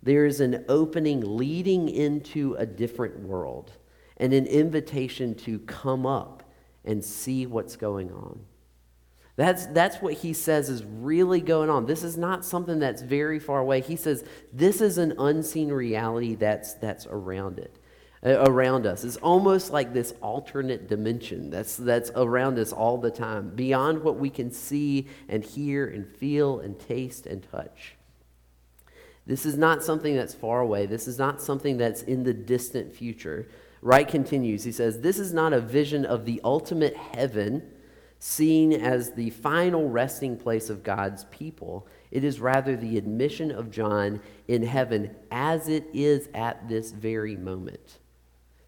there 0.02 0.26
is 0.26 0.40
an 0.40 0.64
opening 0.70 1.38
leading 1.38 1.90
into 1.90 2.54
a 2.54 2.66
different 2.66 3.20
world 3.20 3.74
and 4.16 4.32
an 4.32 4.46
invitation 4.46 5.36
to 5.36 5.60
come 5.60 6.06
up 6.06 6.44
and 6.86 7.04
see 7.04 7.46
what's 7.46 7.76
going 7.76 8.10
on. 8.10 8.46
That's, 9.42 9.66
that's 9.66 10.04
what 10.04 10.14
he 10.14 10.34
says 10.34 10.70
is 10.70 10.84
really 10.84 11.42
going 11.42 11.72
on. 11.72 11.88
This 11.88 12.04
is 12.04 12.16
not 12.16 12.46
something 12.46 12.78
that's 12.78 13.02
very 13.02 13.40
far 13.40 13.58
away. 13.58 13.82
He 13.82 13.96
says 13.96 14.24
this 14.54 14.82
is 14.82 15.00
an 15.00 15.16
unseen 15.18 15.70
reality 15.70 16.36
that's, 16.36 16.76
that's 16.76 17.08
around 17.08 17.58
it, 17.58 17.76
uh, 18.24 18.44
around 18.46 18.86
us. 18.86 19.04
It's 19.04 19.18
almost 19.18 19.72
like 19.72 19.94
this 19.94 20.14
alternate 20.22 20.88
dimension 20.88 21.50
that's, 21.50 21.76
that's 21.76 22.12
around 22.16 22.60
us 22.60 22.72
all 22.72 23.00
the 23.00 23.10
time, 23.10 23.50
beyond 23.56 24.04
what 24.04 24.20
we 24.20 24.30
can 24.30 24.52
see 24.52 25.08
and 25.28 25.44
hear 25.44 25.88
and 25.88 26.08
feel 26.08 26.60
and 26.60 26.80
taste 26.80 27.26
and 27.26 27.44
touch. 27.52 27.96
This 29.26 29.44
is 29.44 29.58
not 29.58 29.84
something 29.84 30.16
that's 30.16 30.36
far 30.36 30.62
away. 30.62 30.86
This 30.86 31.08
is 31.08 31.18
not 31.18 31.42
something 31.42 31.78
that's 31.78 32.04
in 32.04 32.26
the 32.26 32.34
distant 32.36 32.94
future. 32.94 33.48
Wright 33.82 34.08
continues. 34.08 34.66
He 34.66 34.72
says, 34.72 35.00
This 35.00 35.18
is 35.18 35.34
not 35.34 35.52
a 35.52 35.60
vision 35.60 36.06
of 36.06 36.26
the 36.26 36.40
ultimate 36.44 36.96
heaven 36.96 37.64
seen 38.24 38.72
as 38.72 39.14
the 39.14 39.32
final 39.32 39.90
resting 39.90 40.38
place 40.38 40.70
of 40.70 40.84
God's 40.84 41.24
people. 41.26 41.88
It 42.12 42.24
is 42.24 42.40
rather 42.40 42.76
the 42.76 43.00
admission 43.00 43.50
of 43.50 43.72
John 43.72 44.22
in 44.48 44.62
heaven 44.62 45.16
as 45.32 45.68
it 45.68 45.88
is 45.92 46.30
at 46.36 46.70
this 46.70 46.92
very 46.92 47.36
moment. 47.36 47.98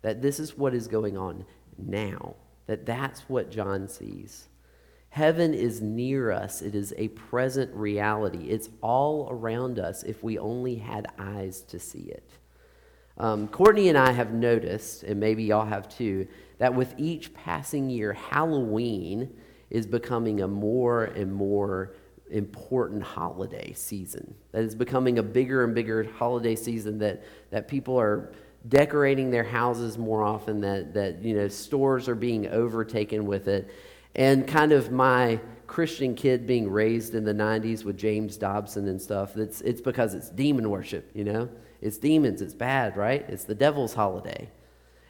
That 0.01 0.23
this 0.23 0.39
is 0.39 0.57
what 0.57 0.73
is 0.73 0.87
going 0.87 1.17
on 1.17 1.45
now. 1.77 2.33
That 2.65 2.87
that's 2.87 3.21
what 3.29 3.51
John 3.51 3.87
sees. 3.87 4.47
Heaven 5.09 5.53
is 5.53 5.81
near 5.81 6.31
us. 6.31 6.63
It 6.63 6.73
is 6.73 6.91
a 6.97 7.09
present 7.09 7.71
reality. 7.75 8.47
It's 8.49 8.69
all 8.81 9.27
around 9.29 9.77
us 9.77 10.01
if 10.01 10.23
we 10.23 10.39
only 10.39 10.77
had 10.77 11.05
eyes 11.19 11.61
to 11.67 11.79
see 11.79 12.09
it. 12.09 12.27
Um, 13.19 13.47
Courtney 13.47 13.89
and 13.89 13.97
I 13.99 14.11
have 14.13 14.33
noticed, 14.33 15.03
and 15.03 15.19
maybe 15.19 15.43
y'all 15.43 15.67
have 15.67 15.87
too, 15.87 16.27
that 16.63 16.73
with 16.73 16.93
each 16.97 17.33
passing 17.33 17.89
year, 17.89 18.13
Halloween 18.13 19.29
is 19.69 19.85
becoming 19.85 20.39
a 20.39 20.47
more 20.47 21.03
and 21.03 21.29
more 21.33 21.93
important 22.31 23.03
holiday 23.03 23.73
season. 23.73 24.33
That 24.53 24.63
is 24.63 24.73
becoming 24.73 25.19
a 25.19 25.23
bigger 25.23 25.65
and 25.65 25.75
bigger 25.75 26.05
holiday 26.17 26.55
season 26.55 26.99
that, 26.99 27.25
that 27.51 27.67
people 27.67 27.99
are 27.99 28.31
decorating 28.69 29.29
their 29.29 29.43
houses 29.43 29.97
more 29.97 30.23
often, 30.23 30.61
that, 30.61 30.93
that 30.93 31.21
you 31.21 31.35
know, 31.35 31.49
stores 31.49 32.07
are 32.07 32.15
being 32.15 32.47
overtaken 32.47 33.25
with 33.25 33.49
it. 33.49 33.69
And 34.15 34.47
kind 34.47 34.71
of 34.71 34.89
my 34.89 35.41
Christian 35.67 36.15
kid 36.15 36.47
being 36.47 36.71
raised 36.71 37.13
in 37.13 37.25
the 37.25 37.33
90s 37.33 37.83
with 37.83 37.97
James 37.97 38.37
Dobson 38.37 38.87
and 38.87 39.01
stuff, 39.01 39.35
it's, 39.35 39.59
it's 39.59 39.81
because 39.81 40.13
it's 40.13 40.29
demon 40.29 40.69
worship, 40.69 41.11
you 41.13 41.25
know? 41.25 41.49
It's 41.81 41.97
demons, 41.97 42.41
it's 42.41 42.53
bad, 42.53 42.95
right? 42.95 43.25
It's 43.27 43.43
the 43.43 43.53
devil's 43.53 43.95
holiday. 43.95 44.49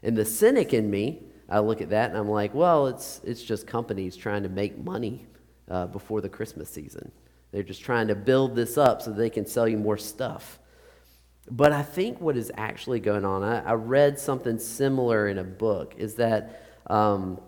And 0.02 0.18
the 0.18 0.26
cynic 0.26 0.74
in 0.74 0.90
me 0.90 1.28
I 1.50 1.60
look 1.60 1.82
at 1.82 1.90
that 1.90 2.10
and 2.10 2.18
I'm 2.18 2.30
like, 2.30 2.54
well, 2.54 2.88
it's, 2.88 3.22
it's 3.24 3.44
just 3.44 3.68
companies 3.68 4.16
trying 4.16 4.44
to 4.44 4.50
make 4.50 4.78
money 4.78 5.26
uh, 5.70 5.88
before 5.88 6.22
the 6.22 6.30
Christmas 6.30 6.70
season. 6.70 7.12
They're 7.52 7.64
just 7.64 7.82
trying 7.82 8.08
to 8.08 8.16
build 8.16 8.56
this 8.56 8.78
up 8.78 9.02
so 9.02 9.12
they 9.12 9.30
can 9.30 9.46
sell 9.46 9.68
you 9.68 9.78
more 9.78 9.98
stuff. 9.98 10.60
But 11.52 11.74
I 11.74 11.84
think 11.84 12.22
what 12.22 12.38
is 12.38 12.52
actually 12.56 13.00
going 13.00 13.26
on, 13.26 13.44
I, 13.44 13.60
I 13.60 13.74
read 13.74 14.18
something 14.18 14.58
similar 14.58 15.28
in 15.28 15.38
a 15.38 15.44
book, 15.44 15.94
is 15.98 16.16
that 16.16 16.64
um, 16.88 17.40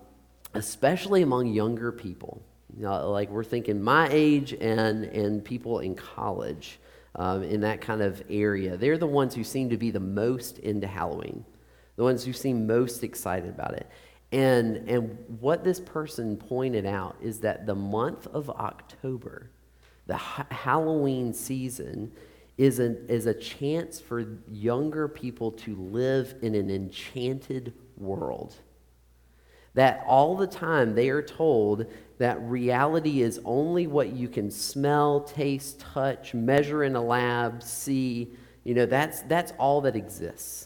especially 0.54 1.22
among 1.22 1.48
younger 1.48 1.90
people, 1.90 2.42
you 2.76 2.82
know, 2.82 3.10
like 3.10 3.30
we're 3.30 3.44
thinking 3.44 3.82
my 3.82 4.08
age 4.10 4.52
and, 4.52 5.04
and 5.04 5.44
people 5.44 5.80
in 5.80 5.94
college 5.94 6.78
um, 7.14 7.42
in 7.42 7.62
that 7.62 7.80
kind 7.80 8.02
of 8.02 8.22
area, 8.28 8.76
they're 8.76 8.98
the 8.98 9.06
ones 9.06 9.34
who 9.34 9.42
seem 9.42 9.70
to 9.70 9.78
be 9.78 9.90
the 9.90 10.00
most 10.00 10.58
into 10.58 10.86
Halloween 10.86 11.44
the 11.96 12.02
ones 12.02 12.24
who 12.24 12.32
seem 12.32 12.66
most 12.66 13.02
excited 13.02 13.50
about 13.50 13.74
it. 13.74 13.88
And, 14.32 14.88
and 14.88 15.18
what 15.40 15.64
this 15.64 15.80
person 15.80 16.36
pointed 16.36 16.84
out 16.84 17.16
is 17.20 17.40
that 17.40 17.66
the 17.66 17.74
month 17.74 18.26
of 18.28 18.50
October, 18.50 19.50
the 20.06 20.16
ha- 20.16 20.46
Halloween 20.50 21.32
season, 21.32 22.12
is, 22.58 22.78
an, 22.78 23.06
is 23.08 23.26
a 23.26 23.34
chance 23.34 24.00
for 24.00 24.26
younger 24.50 25.08
people 25.08 25.52
to 25.52 25.76
live 25.76 26.34
in 26.42 26.54
an 26.54 26.70
enchanted 26.70 27.72
world. 27.96 28.54
That 29.74 30.04
all 30.06 30.36
the 30.36 30.46
time 30.46 30.94
they 30.94 31.10
are 31.10 31.22
told 31.22 31.86
that 32.18 32.40
reality 32.42 33.20
is 33.20 33.40
only 33.44 33.86
what 33.86 34.12
you 34.12 34.26
can 34.26 34.50
smell, 34.50 35.20
taste, 35.20 35.80
touch, 35.80 36.32
measure 36.32 36.82
in 36.82 36.96
a 36.96 37.02
lab, 37.02 37.62
see. 37.62 38.32
You 38.64 38.74
know, 38.74 38.86
that's, 38.86 39.20
that's 39.22 39.52
all 39.58 39.82
that 39.82 39.94
exists. 39.94 40.65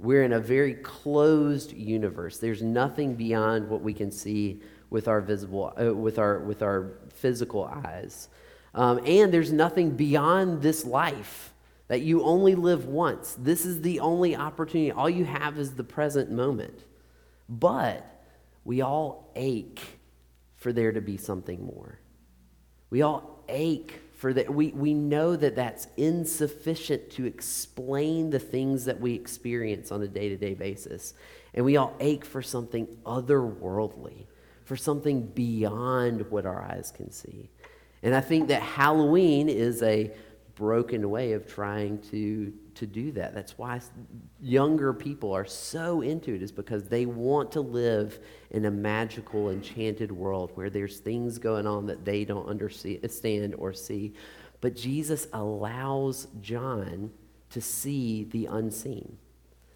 We're 0.00 0.22
in 0.22 0.32
a 0.32 0.40
very 0.40 0.74
closed 0.74 1.72
universe. 1.72 2.38
There's 2.38 2.62
nothing 2.62 3.14
beyond 3.14 3.68
what 3.68 3.82
we 3.82 3.92
can 3.92 4.10
see 4.10 4.62
with 4.88 5.08
our 5.08 5.20
visible, 5.20 5.74
uh, 5.80 5.94
with 5.94 6.18
our 6.18 6.38
with 6.40 6.62
our 6.62 6.92
physical 7.10 7.64
eyes, 7.64 8.28
um, 8.74 9.00
and 9.04 9.32
there's 9.32 9.52
nothing 9.52 9.90
beyond 9.90 10.62
this 10.62 10.84
life 10.84 11.52
that 11.88 12.00
you 12.00 12.22
only 12.22 12.54
live 12.54 12.86
once. 12.86 13.36
This 13.38 13.66
is 13.66 13.82
the 13.82 14.00
only 14.00 14.34
opportunity. 14.36 14.90
All 14.90 15.10
you 15.10 15.24
have 15.24 15.58
is 15.58 15.74
the 15.74 15.84
present 15.84 16.30
moment. 16.30 16.84
But 17.48 18.06
we 18.64 18.80
all 18.80 19.30
ache 19.34 19.80
for 20.54 20.72
there 20.72 20.92
to 20.92 21.00
be 21.00 21.16
something 21.16 21.66
more. 21.66 21.98
We 22.90 23.02
all 23.02 23.42
ache 23.48 24.00
for 24.20 24.34
that 24.34 24.52
we, 24.52 24.68
we 24.72 24.92
know 24.92 25.34
that 25.34 25.56
that's 25.56 25.86
insufficient 25.96 27.08
to 27.12 27.24
explain 27.24 28.28
the 28.28 28.38
things 28.38 28.84
that 28.84 29.00
we 29.00 29.14
experience 29.14 29.90
on 29.90 30.02
a 30.02 30.08
day-to-day 30.08 30.52
basis. 30.52 31.14
And 31.54 31.64
we 31.64 31.78
all 31.78 31.96
ache 32.00 32.26
for 32.26 32.42
something 32.42 32.86
otherworldly 33.06 34.26
for 34.70 34.76
something 34.76 35.26
beyond 35.26 36.30
what 36.30 36.44
our 36.44 36.62
eyes 36.62 36.92
can 36.94 37.10
see. 37.10 37.50
And 38.02 38.14
i 38.14 38.20
think 38.20 38.48
that 38.48 38.62
halloween 38.62 39.48
is 39.48 39.82
a 39.82 40.12
broken 40.54 41.10
way 41.10 41.32
of 41.32 41.48
trying 41.48 41.98
to 42.10 42.52
to 42.76 42.86
do 42.86 43.12
that. 43.12 43.34
That's 43.34 43.56
why 43.58 43.80
younger 44.40 44.92
people 44.92 45.32
are 45.32 45.44
so 45.44 46.00
into 46.00 46.34
it 46.34 46.42
is 46.42 46.52
because 46.52 46.88
they 46.88 47.06
want 47.06 47.52
to 47.52 47.60
live 47.60 48.18
in 48.50 48.64
a 48.64 48.70
magical 48.70 49.50
enchanted 49.50 50.12
world 50.12 50.52
where 50.54 50.70
there's 50.70 50.98
things 50.98 51.38
going 51.38 51.66
on 51.66 51.86
that 51.86 52.04
they 52.04 52.24
don't 52.24 52.48
understand 52.48 53.54
or 53.56 53.72
see. 53.72 54.14
But 54.60 54.76
jesus 54.76 55.26
allows 55.32 56.28
john 56.40 57.10
to 57.50 57.60
see 57.60 58.24
the 58.24 58.46
unseen. 58.46 59.18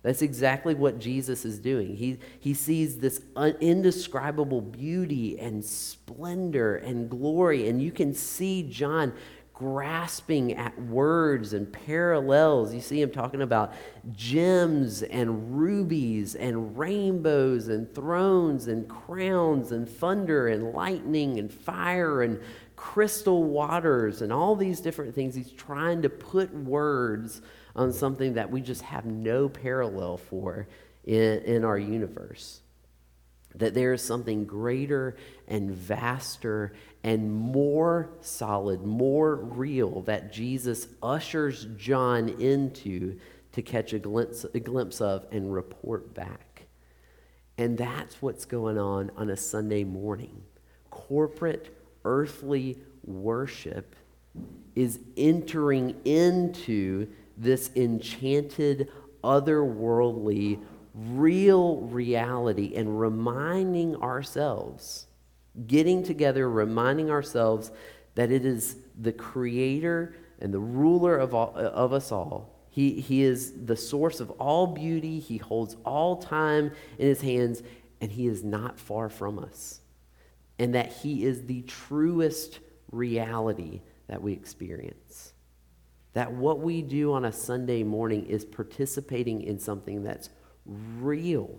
That's 0.02 0.20
exactly 0.20 0.74
what 0.74 0.98
Jesus 0.98 1.46
is 1.46 1.58
doing. 1.58 1.96
He, 1.96 2.18
he 2.38 2.52
sees 2.52 2.98
this 2.98 3.22
indescribable 3.60 4.60
beauty 4.60 5.40
and 5.40 5.64
splendor 5.64 6.76
and 6.76 7.08
glory, 7.08 7.68
and 7.68 7.82
you 7.82 7.90
can 7.90 8.12
see 8.12 8.64
John 8.64 9.14
grasping 9.54 10.52
at 10.54 10.76
words 10.82 11.52
and 11.52 11.73
parallels. 11.73 12.75
You 12.75 12.80
see 12.80 13.00
him 13.00 13.12
talking 13.12 13.40
about 13.40 13.73
gems 14.11 15.04
and 15.04 15.56
rubies 15.56 16.34
and 16.34 16.76
rainbows 16.76 17.68
and 17.68 17.92
thrones 17.94 18.66
and 18.66 18.88
crowns 18.88 19.70
and 19.70 19.88
thunder 19.88 20.49
and 20.49 20.73
lightning 20.73 21.38
and 21.38 21.52
fire 21.52 22.23
and 22.23 22.40
crystal 22.75 23.44
waters 23.44 24.23
and 24.23 24.32
all 24.32 24.56
these 24.56 24.80
different 24.80 25.14
things. 25.14 25.37
He's 25.37 25.52
trying 25.52 26.02
to 26.02 26.08
put 26.08 26.52
words 26.52 27.40
on 27.76 27.92
something 27.92 28.34
that 28.34 28.50
we 28.50 28.61
just 28.61 28.82
have 28.82 29.06
no 29.06 29.49
parallel 29.49 30.16
for 30.16 30.66
in, 31.04 31.38
in 31.42 31.64
our 31.64 31.78
universe. 31.78 32.61
That 33.56 33.75
there 33.75 33.92
is 33.92 34.02
something 34.02 34.44
greater 34.44 35.16
and 35.46 35.70
vaster 35.70 36.73
and 37.04 37.32
more 37.32 38.11
solid, 38.20 38.82
more 38.82 39.37
real 39.37 40.00
that 40.02 40.32
Jesus 40.32 40.88
ushers 41.02 41.66
John 41.76 42.28
into 42.28 43.18
to 43.52 43.62
catch 43.62 43.92
a 43.92 43.99
glimpse, 43.99 44.44
a 44.54 44.61
glimpse 44.61 45.00
of 45.00 45.26
and 45.30 45.52
report 45.52 46.14
back. 46.14 46.66
And 47.56 47.78
that's 47.78 48.20
what's 48.20 48.44
going 48.44 48.78
on 48.78 49.11
on 49.16 49.30
a 49.30 49.37
Sunday 49.37 49.84
morning. 49.84 50.42
Corporate, 50.90 51.76
earthly 52.04 52.78
worship 53.04 53.94
is 54.75 54.99
entering 55.16 55.94
into 56.04 57.06
this 57.37 57.70
enchanted, 57.76 58.90
otherworldly, 59.23 60.61
real 60.94 61.78
reality 61.82 62.74
and 62.76 63.00
reminding 63.00 63.96
ourselves, 63.96 65.06
getting 65.66 66.02
together, 66.02 66.48
reminding 66.48 67.10
ourselves 67.10 67.70
that 68.14 68.30
it 68.30 68.46
is 68.46 68.76
the 68.98 69.12
creator 69.12 70.14
and 70.40 70.54
the 70.54 70.58
ruler 70.58 71.16
of, 71.16 71.34
all, 71.34 71.52
of 71.56 71.92
us 71.92 72.12
all. 72.12 72.50
He, 72.70 73.00
he 73.00 73.22
is 73.22 73.52
the 73.66 73.76
source 73.76 74.20
of 74.20 74.30
all 74.32 74.66
beauty. 74.68 75.18
He 75.18 75.36
holds 75.36 75.76
all 75.84 76.16
time 76.16 76.72
in 76.98 77.08
his 77.08 77.20
hands, 77.20 77.62
and 78.00 78.10
he 78.10 78.26
is 78.26 78.42
not 78.42 78.78
far 78.78 79.08
from 79.08 79.38
us. 79.38 79.80
And 80.58 80.74
that 80.74 80.92
he 80.92 81.24
is 81.24 81.46
the 81.46 81.62
truest 81.62 82.60
reality 82.90 83.80
that 84.06 84.22
we 84.22 84.32
experience 84.32 85.34
that 86.14 86.32
what 86.32 86.60
we 86.60 86.80
do 86.80 87.12
on 87.12 87.24
a 87.24 87.32
Sunday 87.32 87.82
morning 87.82 88.24
is 88.26 88.44
participating 88.44 89.42
in 89.42 89.58
something 89.58 90.02
that's 90.02 90.30
real, 90.66 91.59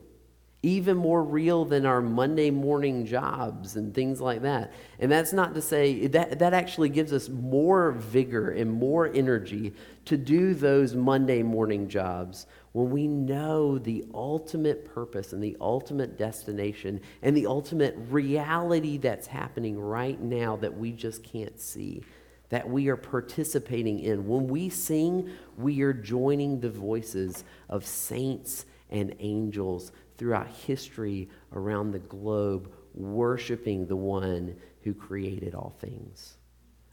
even 0.63 0.97
more 0.97 1.23
real 1.23 1.65
than 1.65 1.85
our 1.85 2.01
Monday 2.01 2.49
morning 2.49 3.05
jobs 3.05 3.75
and 3.75 3.93
things 3.93 4.19
like 4.19 4.41
that. 4.41 4.73
And 4.99 5.11
that's 5.11 5.33
not 5.33 5.53
to 5.53 5.61
say 5.61 6.07
that 6.07 6.39
that 6.39 6.53
actually 6.53 6.89
gives 6.89 7.13
us 7.13 7.29
more 7.29 7.91
vigor 7.91 8.51
and 8.51 8.71
more 8.71 9.07
energy 9.13 9.73
to 10.05 10.17
do 10.17 10.53
those 10.53 10.95
Monday 10.95 11.43
morning 11.43 11.87
jobs 11.87 12.47
when 12.71 12.89
we 12.89 13.07
know 13.07 13.77
the 13.77 14.05
ultimate 14.13 14.85
purpose 14.85 15.33
and 15.33 15.43
the 15.43 15.55
ultimate 15.61 16.17
destination 16.17 16.99
and 17.21 17.37
the 17.37 17.45
ultimate 17.45 17.95
reality 18.09 18.97
that's 18.97 19.27
happening 19.27 19.79
right 19.79 20.19
now 20.19 20.55
that 20.55 20.75
we 20.75 20.91
just 20.91 21.23
can't 21.23 21.59
see 21.59 22.03
that 22.49 22.69
we 22.69 22.87
are 22.89 22.95
participating 22.97 23.99
in. 23.99 24.27
When 24.27 24.47
we 24.47 24.69
sing, 24.69 25.29
we 25.57 25.81
are 25.81 25.93
joining 25.93 26.59
the 26.59 26.69
voices 26.69 27.43
of 27.69 27.85
saints 27.85 28.65
and 28.95 29.13
angels 29.19 29.91
throughout 30.17 30.47
history 30.47 31.29
around 31.53 31.91
the 31.91 31.99
globe, 31.99 32.71
worshiping 32.93 33.85
the 33.85 33.95
one 33.95 34.55
who 34.81 34.93
created 34.93 35.53
all 35.53 35.75
things. 35.79 36.37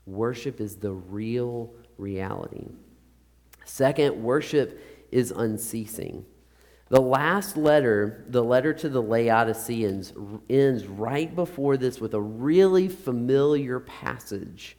Worship 0.05 0.61
is 0.61 0.77
the 0.77 0.93
real 0.93 1.73
reality. 1.97 2.69
Second, 3.65 4.21
worship 4.21 5.07
is 5.13 5.31
unceasing. 5.31 6.25
The 6.89 7.01
last 7.01 7.57
letter, 7.57 8.25
the 8.29 8.43
letter 8.43 8.75
to 8.75 8.89
the 8.89 9.01
Laodiceans, 9.01 10.13
ends 10.51 10.87
right 10.87 11.35
before 11.35 11.77
this 11.77 12.01
with 12.01 12.15
a 12.15 12.21
really 12.21 12.89
familiar 12.89 13.79
passage 13.79 14.77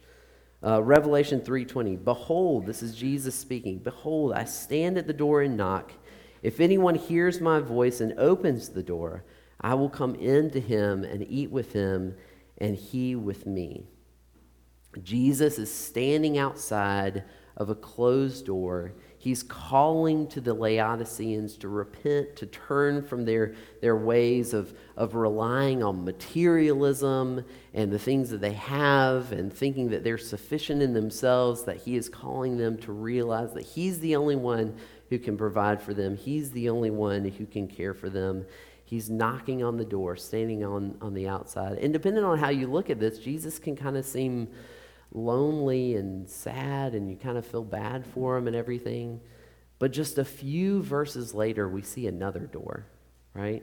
uh, 0.64 0.82
Revelation 0.82 1.40
3:20. 1.40 2.02
Behold, 2.02 2.66
this 2.66 2.82
is 2.82 2.94
Jesus 2.94 3.34
speaking. 3.34 3.78
Behold, 3.78 4.32
I 4.32 4.44
stand 4.44 4.96
at 4.96 5.06
the 5.06 5.12
door 5.12 5.42
and 5.42 5.56
knock. 5.56 5.92
If 6.44 6.60
anyone 6.60 6.94
hears 6.94 7.40
my 7.40 7.58
voice 7.58 8.02
and 8.02 8.12
opens 8.18 8.68
the 8.68 8.82
door, 8.82 9.24
I 9.62 9.72
will 9.72 9.88
come 9.88 10.14
in 10.14 10.50
to 10.50 10.60
him 10.60 11.02
and 11.02 11.26
eat 11.26 11.50
with 11.50 11.72
him, 11.72 12.14
and 12.58 12.76
he 12.76 13.16
with 13.16 13.46
me. 13.46 13.86
Jesus 15.02 15.58
is 15.58 15.72
standing 15.72 16.36
outside 16.36 17.24
of 17.56 17.70
a 17.70 17.74
closed 17.74 18.44
door 18.44 18.92
He's 19.24 19.42
calling 19.42 20.26
to 20.28 20.40
the 20.42 20.52
Laodiceans 20.52 21.56
to 21.56 21.68
repent, 21.68 22.36
to 22.36 22.44
turn 22.44 23.00
from 23.00 23.24
their, 23.24 23.54
their 23.80 23.96
ways 23.96 24.52
of, 24.52 24.74
of 24.98 25.14
relying 25.14 25.82
on 25.82 26.04
materialism 26.04 27.42
and 27.72 27.90
the 27.90 27.98
things 27.98 28.28
that 28.28 28.42
they 28.42 28.52
have 28.52 29.32
and 29.32 29.50
thinking 29.50 29.88
that 29.88 30.04
they're 30.04 30.18
sufficient 30.18 30.82
in 30.82 30.92
themselves, 30.92 31.62
that 31.62 31.78
he 31.78 31.96
is 31.96 32.10
calling 32.10 32.58
them 32.58 32.76
to 32.76 32.92
realize 32.92 33.54
that 33.54 33.64
he's 33.64 33.98
the 34.00 34.14
only 34.14 34.36
one 34.36 34.76
who 35.10 35.18
can 35.18 35.36
provide 35.36 35.82
for 35.82 35.94
them, 35.94 36.16
he's 36.16 36.50
the 36.50 36.68
only 36.70 36.90
one 36.90 37.24
who 37.24 37.46
can 37.46 37.68
care 37.68 37.94
for 37.94 38.08
them. 38.08 38.46
He's 38.84 39.08
knocking 39.10 39.62
on 39.62 39.76
the 39.76 39.84
door, 39.84 40.16
standing 40.16 40.64
on, 40.64 40.96
on 41.00 41.14
the 41.14 41.28
outside. 41.28 41.78
And 41.78 41.92
depending 41.92 42.24
on 42.24 42.38
how 42.38 42.50
you 42.50 42.66
look 42.66 42.90
at 42.90 43.00
this, 43.00 43.18
Jesus 43.18 43.58
can 43.58 43.76
kind 43.76 43.96
of 43.96 44.04
seem 44.04 44.48
lonely 45.12 45.94
and 45.94 46.28
sad 46.28 46.94
and 46.94 47.08
you 47.08 47.16
kind 47.16 47.38
of 47.38 47.46
feel 47.46 47.64
bad 47.64 48.04
for 48.06 48.36
him 48.36 48.46
and 48.46 48.56
everything. 48.56 49.20
But 49.78 49.92
just 49.92 50.18
a 50.18 50.24
few 50.24 50.82
verses 50.82 51.34
later, 51.34 51.68
we 51.68 51.82
see 51.82 52.06
another 52.06 52.40
door, 52.40 52.86
right? 53.32 53.62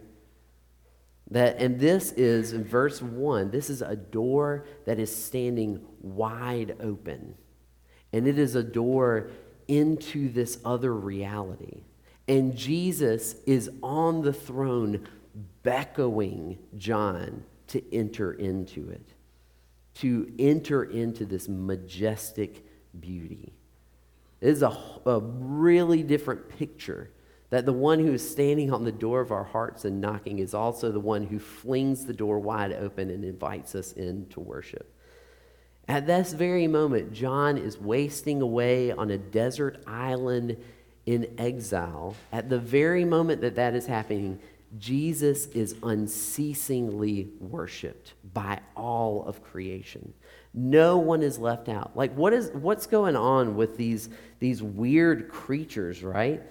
That, 1.29 1.61
and 1.61 1.79
this 1.79 2.11
is, 2.13 2.51
in 2.51 2.63
verse 2.65 3.01
1, 3.01 3.51
this 3.51 3.69
is 3.69 3.81
a 3.81 3.95
door 3.95 4.65
that 4.85 4.99
is 4.99 5.15
standing 5.15 5.85
wide 6.01 6.75
open. 6.81 7.35
And 8.11 8.27
it 8.27 8.37
is 8.37 8.55
a 8.55 8.63
door 8.63 9.29
into 9.71 10.29
this 10.29 10.59
other 10.65 10.93
reality. 10.93 11.83
And 12.27 12.55
Jesus 12.55 13.35
is 13.45 13.69
on 13.81 14.21
the 14.21 14.33
throne 14.33 15.07
beckoning 15.63 16.59
John 16.77 17.43
to 17.67 17.81
enter 17.93 18.33
into 18.33 18.89
it 18.89 19.13
to 19.95 20.31
enter 20.39 20.83
into 20.83 21.25
this 21.25 21.47
majestic 21.47 22.65
beauty. 22.99 23.53
It 24.39 24.49
is 24.49 24.61
a, 24.61 24.77
a 25.05 25.19
really 25.19 26.03
different 26.03 26.49
picture 26.49 27.11
that 27.49 27.65
the 27.65 27.73
one 27.73 27.99
who 27.99 28.13
is 28.13 28.27
standing 28.27 28.71
on 28.71 28.85
the 28.85 28.91
door 28.91 29.19
of 29.19 29.31
our 29.31 29.43
hearts 29.43 29.83
and 29.83 29.99
knocking 29.99 30.39
is 30.39 30.53
also 30.53 30.91
the 30.91 30.99
one 30.99 31.27
who 31.27 31.37
flings 31.37 32.05
the 32.05 32.13
door 32.13 32.39
wide 32.39 32.71
open 32.71 33.09
and 33.09 33.25
invites 33.25 33.75
us 33.75 33.91
in 33.91 34.25
to 34.27 34.39
worship. 34.39 34.93
At 35.87 36.07
this 36.07 36.33
very 36.33 36.67
moment, 36.67 37.11
John 37.11 37.57
is 37.57 37.77
wasting 37.77 38.41
away 38.41 38.91
on 38.91 39.11
a 39.11 39.17
desert 39.17 39.83
island 39.87 40.57
in 41.05 41.33
exile. 41.37 42.15
At 42.31 42.49
the 42.49 42.59
very 42.59 43.03
moment 43.03 43.41
that 43.41 43.55
that 43.55 43.73
is 43.73 43.87
happening, 43.87 44.39
Jesus 44.77 45.47
is 45.47 45.75
unceasingly 45.83 47.29
worshiped 47.39 48.13
by 48.33 48.59
all 48.75 49.25
of 49.25 49.43
creation. 49.43 50.13
No 50.53 50.97
one 50.97 51.23
is 51.23 51.37
left 51.37 51.67
out. 51.67 51.95
Like 51.95 52.13
what 52.15 52.33
is 52.33 52.51
what's 52.51 52.87
going 52.87 53.15
on 53.15 53.55
with 53.55 53.75
these 53.75 54.09
these 54.39 54.63
weird 54.63 55.29
creatures, 55.29 56.03
right? 56.03 56.41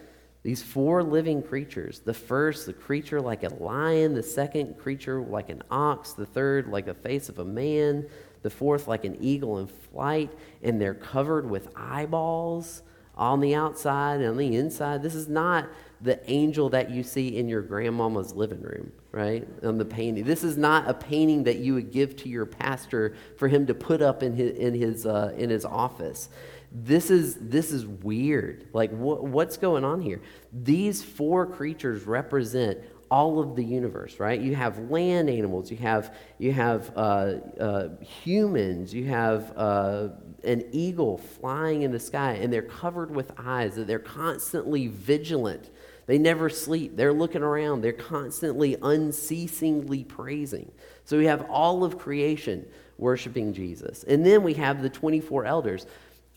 These 0.42 0.62
four 0.62 1.02
living 1.02 1.42
creatures. 1.42 2.00
The 2.00 2.14
first, 2.14 2.66
the 2.66 2.72
creature 2.72 3.20
like 3.20 3.42
a 3.42 3.54
lion, 3.54 4.14
the 4.14 4.22
second 4.22 4.78
creature 4.78 5.20
like 5.20 5.50
an 5.50 5.62
ox, 5.70 6.12
the 6.12 6.26
third 6.26 6.68
like 6.68 6.86
the 6.86 6.94
face 6.94 7.28
of 7.28 7.38
a 7.38 7.44
man, 7.44 8.08
the 8.42 8.50
fourth 8.50 8.88
like 8.88 9.04
an 9.04 9.16
eagle 9.20 9.58
in 9.58 9.66
flight, 9.66 10.32
and 10.62 10.80
they're 10.80 10.94
covered 10.94 11.48
with 11.48 11.68
eyeballs 11.76 12.82
on 13.16 13.40
the 13.40 13.54
outside 13.54 14.20
and 14.20 14.30
on 14.30 14.36
the 14.36 14.56
inside. 14.56 15.02
This 15.02 15.14
is 15.14 15.28
not 15.28 15.68
the 16.00 16.18
angel 16.30 16.70
that 16.70 16.90
you 16.90 17.02
see 17.02 17.36
in 17.36 17.48
your 17.48 17.60
grandmama's 17.60 18.32
living 18.32 18.62
room, 18.62 18.90
right? 19.12 19.46
On 19.62 19.76
the 19.76 19.84
painting. 19.84 20.24
This 20.24 20.42
is 20.42 20.56
not 20.56 20.88
a 20.88 20.94
painting 20.94 21.44
that 21.44 21.58
you 21.58 21.74
would 21.74 21.92
give 21.92 22.16
to 22.16 22.28
your 22.30 22.46
pastor 22.46 23.14
for 23.36 23.48
him 23.48 23.66
to 23.66 23.74
put 23.74 24.00
up 24.00 24.22
in 24.22 24.34
his, 24.34 24.56
in 24.56 24.72
his, 24.72 25.04
uh, 25.04 25.34
in 25.36 25.50
his 25.50 25.66
office. 25.66 26.30
This 26.72 27.10
is, 27.10 27.34
this 27.34 27.72
is 27.72 27.84
weird. 27.84 28.68
Like, 28.72 28.90
wh- 28.92 29.22
what's 29.22 29.58
going 29.58 29.84
on 29.84 30.00
here? 30.00 30.22
These 30.52 31.02
four 31.02 31.44
creatures 31.44 32.04
represent 32.06 32.78
all 33.10 33.40
of 33.40 33.56
the 33.56 33.64
universe, 33.64 34.20
right? 34.20 34.40
You 34.40 34.54
have 34.54 34.90
land 34.90 35.28
animals, 35.28 35.70
you 35.70 35.76
have, 35.78 36.14
you 36.38 36.52
have 36.52 36.92
uh, 36.96 37.34
uh, 37.60 37.88
humans, 38.00 38.94
you 38.94 39.06
have 39.06 39.52
uh, 39.56 40.08
an 40.44 40.64
eagle 40.70 41.18
flying 41.18 41.82
in 41.82 41.90
the 41.90 41.98
sky, 41.98 42.34
and 42.34 42.52
they're 42.52 42.62
covered 42.62 43.10
with 43.10 43.32
eyes, 43.36 43.74
that 43.74 43.86
they're 43.86 43.98
constantly 43.98 44.86
vigilant 44.86 45.70
They 46.06 46.18
never 46.18 46.48
sleep. 46.50 46.96
They're 46.96 47.12
looking 47.12 47.42
around. 47.42 47.82
They're 47.82 47.92
constantly, 47.92 48.76
unceasingly 48.82 50.02
praising. 50.02 50.72
So 51.04 51.16
we 51.16 51.26
have 51.26 51.48
all 51.48 51.84
of 51.84 51.98
creation 51.98 52.66
worshiping 52.98 53.52
Jesus. 53.52 54.04
And 54.04 54.26
then 54.26 54.42
we 54.42 54.54
have 54.54 54.82
the 54.82 54.90
24 54.90 55.44
elders. 55.44 55.86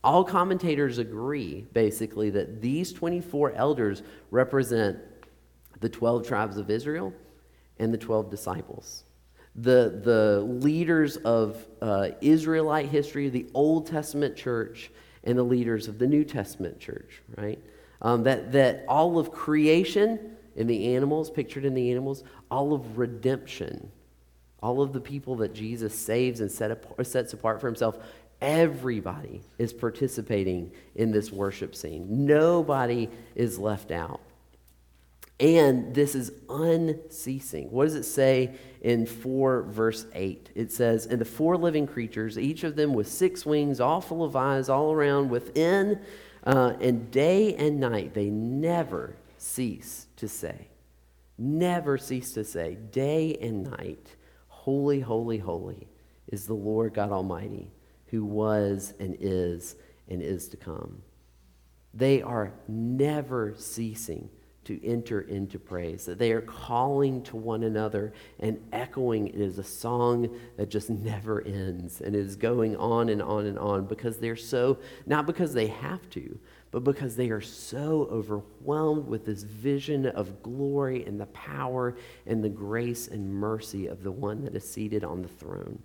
All 0.04 0.24
commentators 0.24 1.00
agree, 1.00 1.66
basically, 1.74 2.30
that 2.32 2.62
these 2.62 2.94
24 2.94 3.54
elders 3.54 4.04
represent 4.32 5.00
the 5.84 5.90
12 5.90 6.26
tribes 6.26 6.56
of 6.56 6.70
Israel 6.72 7.14
and 7.78 7.94
the 7.94 7.98
12 7.98 8.32
disciples. 8.32 9.04
The, 9.56 10.00
the 10.02 10.40
leaders 10.40 11.18
of 11.18 11.68
uh, 11.82 12.12
Israelite 12.22 12.88
history, 12.88 13.28
the 13.28 13.48
Old 13.54 13.86
Testament 13.86 14.38
church, 14.38 14.90
and 15.26 15.38
the 15.38 15.44
leaders 15.44 15.90
of 15.90 16.00
the 16.00 16.08
New 16.08 16.24
Testament 16.24 16.80
church, 16.80 17.22
right? 17.36 17.60
Um, 18.02 18.24
that, 18.24 18.54
that 18.54 18.86
all 18.88 19.20
of 19.20 19.32
creation 19.32 20.38
in 20.56 20.68
the 20.68 20.96
animals, 20.96 21.30
pictured 21.30 21.66
in 21.66 21.74
the 21.74 21.92
animals, 21.92 22.24
all 22.50 22.74
of 22.74 22.98
redemption, 22.98 23.92
all 24.62 24.82
of 24.82 24.94
the 24.94 25.02
people 25.02 25.36
that 25.36 25.54
Jesus 25.54 25.94
saves 25.94 26.40
and 26.40 26.50
set 26.50 26.72
apart, 26.72 27.06
sets 27.06 27.34
apart 27.34 27.60
for 27.60 27.68
himself, 27.68 27.98
everybody 28.40 29.42
is 29.58 29.74
participating 29.74 30.72
in 30.96 31.12
this 31.12 31.30
worship 31.30 31.76
scene. 31.76 32.26
Nobody 32.26 33.10
is 33.36 33.60
left 33.60 33.92
out. 33.92 34.22
And 35.44 35.94
this 35.94 36.16
is 36.16 36.32
unceasing. 36.48 37.70
What 37.70 37.84
does 37.84 37.96
it 37.96 38.06
say 38.06 38.56
in 38.80 39.06
4 39.06 39.64
verse 39.64 40.06
8? 40.14 40.52
It 40.56 40.72
says, 40.72 41.06
And 41.06 41.20
the 41.20 41.26
four 41.26 41.58
living 41.58 41.86
creatures, 41.86 42.40
each 42.40 42.64
of 42.64 42.78
them 42.78 42.94
with 42.94 43.10
six 43.10 43.46
wings, 43.46 43.82
all 43.82 44.00
full 44.00 44.24
of 44.24 44.38
eyes 44.38 44.70
all 44.70 44.94
around 44.94 45.30
within, 45.30 46.00
uh, 46.46 46.76
and 46.80 47.12
day 47.12 47.56
and 47.56 47.78
night, 47.78 48.14
they 48.14 48.30
never 48.30 49.18
cease 49.38 50.08
to 50.16 50.30
say, 50.30 50.70
never 51.38 51.98
cease 51.98 52.32
to 52.36 52.46
say, 52.46 52.78
day 52.92 53.38
and 53.42 53.70
night, 53.70 54.16
Holy, 54.48 55.02
holy, 55.02 55.40
holy 55.40 55.90
is 56.30 56.48
the 56.48 56.54
Lord 56.54 56.94
God 56.94 57.12
Almighty, 57.12 57.70
who 58.06 58.24
was 58.24 58.94
and 58.98 59.18
is 59.20 59.76
and 60.08 60.22
is 60.22 60.48
to 60.48 60.58
come. 60.58 61.02
They 61.94 62.22
are 62.22 62.54
never 62.70 63.56
ceasing 63.58 64.30
to 64.66 64.84
enter 64.86 65.22
into 65.22 65.60
praise, 65.60 66.06
that 66.06 66.18
they 66.18 66.32
are 66.32 66.42
calling 66.42 67.22
to 67.24 67.36
one 67.36 67.64
another 67.64 68.14
and 68.40 68.60
echoing 68.72 69.28
it 69.28 69.36
is 69.36 69.58
a 69.58 69.64
song 69.64 70.30
that 70.58 70.70
just 70.70 70.90
never 70.90 71.42
ends 71.42 72.02
and 72.02 72.16
is 72.16 72.36
going 72.36 72.76
on 72.78 73.10
and 73.10 73.22
on 73.22 73.46
and 73.46 73.60
on 73.60 73.86
because 73.86 74.18
they're 74.18 74.36
so, 74.36 74.78
not 75.06 75.26
because 75.26 75.54
they 75.54 75.68
have 75.68 76.10
to, 76.12 76.40
but 76.72 76.84
because 76.84 77.16
they 77.16 77.30
are 77.30 77.42
so 77.42 78.08
overwhelmed 78.12 79.08
with 79.08 79.26
this 79.26 79.44
vision 79.44 80.08
of 80.08 80.42
glory 80.42 81.06
and 81.06 81.20
the 81.20 81.28
power 81.28 81.96
and 82.26 82.44
the 82.44 82.50
grace 82.50 83.08
and 83.08 83.34
mercy 83.34 83.88
of 83.88 84.04
the 84.04 84.12
one 84.12 84.44
that 84.44 84.56
is 84.56 84.68
seated 84.68 85.04
on 85.04 85.22
the 85.22 85.28
throne. 85.28 85.84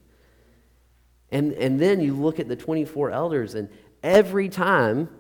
And, 1.31 1.53
and 1.53 1.79
then 1.79 2.01
you 2.01 2.15
look 2.15 2.41
at 2.41 2.49
the 2.49 2.57
24 2.57 3.11
elders, 3.11 3.55
and 3.55 3.69
every 4.03 4.49
time 4.49 5.11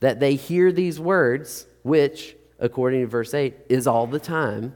that 0.00 0.18
they 0.18 0.34
hear 0.34 0.72
these 0.72 0.98
words, 0.98 1.66
which, 1.82 2.36
according 2.62 3.02
to 3.02 3.06
verse 3.06 3.34
8, 3.34 3.54
is 3.68 3.86
all 3.86 4.06
the 4.06 4.18
time, 4.18 4.74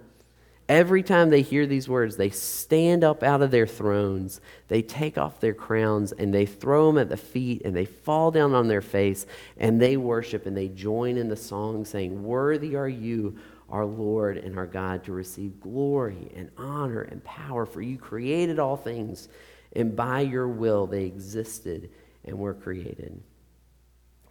Every 0.69 1.05
time 1.05 1.31
they 1.31 1.43
hear 1.43 1.65
these 1.65 1.89
words, 1.89 2.17
they 2.17 2.31
stand 2.31 3.05
up 3.05 3.23
out 3.23 3.41
of 3.41 3.53
their 3.53 3.69
thrones, 3.69 4.41
they 4.67 4.83
take 4.83 5.17
off 5.17 5.39
their 5.39 5.55
crowns, 5.55 6.11
and 6.11 6.35
they 6.35 6.45
throw 6.45 6.89
them 6.89 6.99
at 6.99 7.09
the 7.09 7.17
feet, 7.17 7.63
and 7.65 7.75
they 7.75 7.85
fall 7.85 8.33
down 8.33 8.53
on 8.53 8.67
their 8.67 8.81
face, 8.81 9.27
and 9.57 9.81
they 9.81 9.97
worship, 9.97 10.45
and 10.45 10.57
they 10.57 10.67
join 10.67 11.19
in 11.19 11.29
the 11.29 11.37
song, 11.37 11.85
saying, 11.85 12.21
Worthy 12.25 12.75
are 12.75 12.89
you, 12.89 13.37
our 13.71 13.87
Lord 13.87 14.39
and 14.39 14.59
our 14.59 14.67
God, 14.67 15.05
to 15.05 15.13
receive 15.13 15.61
glory 15.61 16.33
and 16.35 16.51
honor 16.59 17.03
and 17.03 17.23
power, 17.23 17.65
for 17.65 17.81
you 17.81 17.97
created 17.97 18.59
all 18.59 18.77
things, 18.77 19.29
and 19.73 19.95
by 19.95 20.23
your 20.23 20.49
will 20.49 20.89
they 20.89 21.05
existed 21.05 21.91
and 22.25 22.37
were 22.39 22.55
created. 22.55 23.23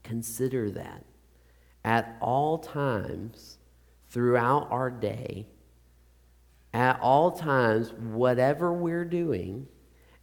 Consider 0.04 0.70
that. 0.72 1.06
At 1.86 2.18
all 2.20 2.58
times 2.58 3.60
throughout 4.10 4.72
our 4.72 4.90
day, 4.90 5.46
at 6.74 7.00
all 7.00 7.32
times, 7.32 7.94
whatever 7.94 8.74
we're 8.74 9.06
doing, 9.06 9.68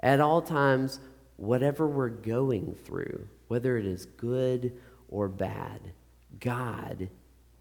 at 0.01 0.21
all 0.21 0.43
times, 0.43 0.99
whatever 1.37 1.87
we're 1.87 2.09
going 2.09 2.75
through, 2.85 3.29
whether 3.47 3.79
it 3.79 3.87
is 3.87 4.07
good 4.07 4.73
or 5.09 5.29
bad, 5.29 5.93
God 6.41 7.09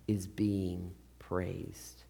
is 0.07 0.25
being 0.25 0.91
praised. 1.19 2.03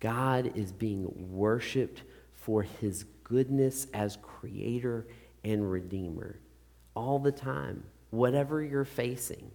God 0.00 0.52
is 0.56 0.72
being 0.72 1.08
worshiped 1.30 2.02
for 2.34 2.62
his 2.62 3.04
goodness 3.22 3.86
as 3.94 4.18
creator 4.20 5.06
and 5.44 5.70
redeemer 5.70 6.40
all 6.94 7.20
the 7.20 7.32
time, 7.32 7.84
whatever 8.10 8.60
you're 8.60 8.84
facing. 8.84 9.52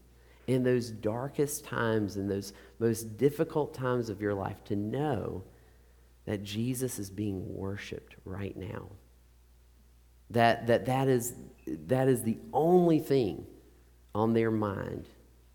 In 0.51 0.63
those 0.63 0.89
darkest 0.89 1.63
times, 1.63 2.17
in 2.17 2.27
those 2.27 2.51
most 2.77 3.17
difficult 3.17 3.73
times 3.73 4.09
of 4.09 4.19
your 4.19 4.33
life, 4.33 4.61
to 4.65 4.75
know 4.75 5.45
that 6.25 6.43
Jesus 6.43 6.99
is 6.99 7.09
being 7.09 7.55
worshiped 7.55 8.15
right 8.25 8.55
now. 8.57 8.89
That, 10.31 10.67
that, 10.67 10.87
that, 10.87 11.07
is, 11.07 11.35
that 11.87 12.09
is 12.09 12.23
the 12.23 12.37
only 12.51 12.99
thing 12.99 13.45
on 14.13 14.33
their 14.33 14.51
mind 14.51 15.07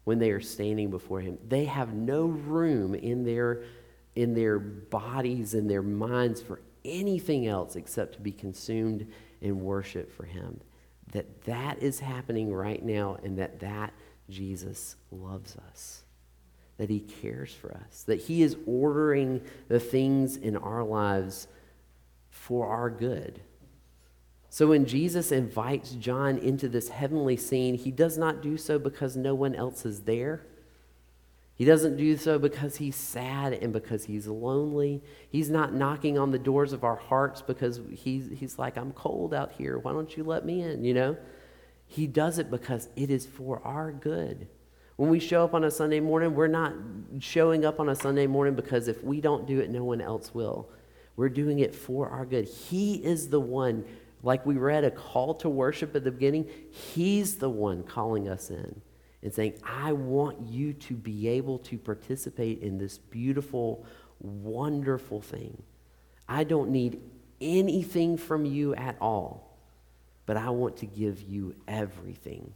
when 0.05 0.19
they 0.19 0.31
are 0.31 0.41
standing 0.41 0.89
before 0.89 1.21
him. 1.21 1.37
They 1.47 1.67
have 1.67 1.93
no 1.93 2.25
room 2.25 2.95
in 2.95 3.23
their, 3.23 3.65
in 4.15 4.33
their 4.33 4.59
bodies 4.59 5.53
and 5.53 5.69
their 5.69 5.83
minds 5.83 6.41
for 6.41 6.63
anything 6.87 7.47
else 7.47 7.77
except 7.77 8.15
to 8.15 8.21
be 8.21 8.33
consumed 8.33 9.07
in 9.43 9.61
worship 9.61 10.11
for 10.11 10.25
him. 10.25 10.59
That 11.13 11.43
that 11.43 11.83
is 11.83 12.01
happening 12.01 12.51
right 12.55 12.83
now 12.83 13.19
and 13.23 13.39
that 13.39 13.61
that 13.61 13.93
Jesus 14.29 14.97
loves 15.11 15.57
us 15.69 16.03
that 16.79 16.91
He 16.91 17.01
cares 17.01 17.53
for 17.53 17.73
us, 17.73 18.03
that 18.03 18.23
He 18.23 18.43
is 18.43 18.57
ordering 18.67 19.41
the 19.69 19.81
things 19.81 20.37
in 20.37 20.57
our 20.57 20.85
lives 20.85 21.49
for 22.31 22.67
our 22.67 22.91
good. 22.91 23.41
So 24.51 24.69
when 24.69 24.87
Jesus 24.87 25.33
invites 25.33 25.93
John 25.93 26.39
into 26.39 26.69
this 26.69 26.89
heavenly 26.89 27.37
scene, 27.37 27.75
He 27.77 27.91
does 27.91 28.19
not 28.19 28.43
do 28.43 28.57
so 28.57 28.79
because 28.79 29.17
no 29.17 29.35
one 29.35 29.55
else 29.55 29.87
is 29.87 30.03
there. 30.03 30.43
He 31.57 31.65
doesn't 31.65 31.97
do 31.97 32.19
so 32.19 32.39
because 32.39 32.77
he's 32.77 32.97
sad 32.97 33.55
and 33.55 33.73
because 33.73 34.05
he's 34.05 34.27
lonely. 34.27 35.03
He's 35.31 35.49
not 35.49 35.73
knocking 35.73 36.19
on 36.19 36.31
the 36.31 36.39
doors 36.39 36.75
of 36.75 36.85
our 36.85 36.97
hearts 36.97 37.41
because 37.41 37.81
he's, 37.95 38.29
he's 38.39 38.59
like, 38.59 38.77
I'm 38.77 38.93
cold 38.93 39.33
out 39.33 39.53
here. 39.53 39.79
Why 39.79 39.93
don't 39.93 40.15
you 40.19 40.23
let 40.23 40.45
me 40.45 40.61
in? 40.61 40.85
You 40.85 40.93
know? 40.93 41.17
He 41.87 42.07
does 42.07 42.39
it 42.39 42.51
because 42.51 42.89
it 42.97 43.11
is 43.11 43.27
for 43.27 43.61
our 43.65 43.93
good. 43.93 44.49
When 44.97 45.11
we 45.11 45.21
show 45.21 45.45
up 45.45 45.55
on 45.55 45.65
a 45.65 45.71
Sunday 45.71 46.01
morning, 46.01 46.35
we're 46.35 46.47
not 46.47 46.73
showing 47.21 47.65
up 47.65 47.81
on 47.81 47.89
a 47.89 47.95
Sunday 47.95 48.27
morning 48.27 48.55
because 48.55 48.89
if 48.89 49.05
we 49.05 49.21
don't 49.21 49.47
do 49.47 49.61
it, 49.61 49.71
no 49.71 49.85
one 49.85 50.01
else 50.01 50.35
will. 50.35 50.71
We're 51.17 51.29
doing 51.29 51.59
it 51.61 51.75
for 51.75 52.09
our 52.09 52.25
good. 52.25 52.47
He 52.47 52.95
is 52.95 53.29
the 53.29 53.41
one, 53.41 53.85
like 54.23 54.45
we 54.47 54.57
read 54.57 54.85
a 54.85 54.91
call 54.91 55.35
to 55.35 55.49
worship 55.49 55.95
at 55.95 56.05
the 56.05 56.11
beginning, 56.11 56.49
He's 56.71 57.37
the 57.37 57.51
one 57.51 57.83
calling 57.83 58.29
us 58.29 58.51
in 58.51 58.81
and 59.23 59.33
saying, 59.33 59.55
I 59.65 59.93
want 59.93 60.47
you 60.47 60.73
to 60.75 60.95
be 60.95 61.29
able 61.29 61.59
to 61.61 61.79
participate 61.79 62.61
in 62.63 62.79
this 62.79 62.99
beautiful, 62.99 63.85
wonderful 64.21 65.21
thing. 65.21 65.63
I 66.29 66.45
don't 66.45 66.71
need 66.71 67.01
anything 67.41 68.17
from 68.17 68.45
you 68.45 68.75
at 68.75 68.97
all, 69.01 69.56
but 70.27 70.37
I 70.37 70.51
want 70.51 70.77
to 70.79 70.87
give 70.87 71.23
you 71.23 71.55
everything. 71.69 72.53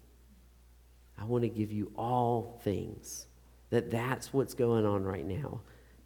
I 1.17 1.25
want 1.25 1.43
to 1.43 1.49
give 1.49 1.71
you 1.71 1.93
all 1.97 2.61
things. 2.65 3.27
That 3.71 3.91
that's 3.91 4.33
what's 4.33 4.55
going 4.55 4.85
on 4.85 5.05
right 5.05 5.25
now. 5.25 5.61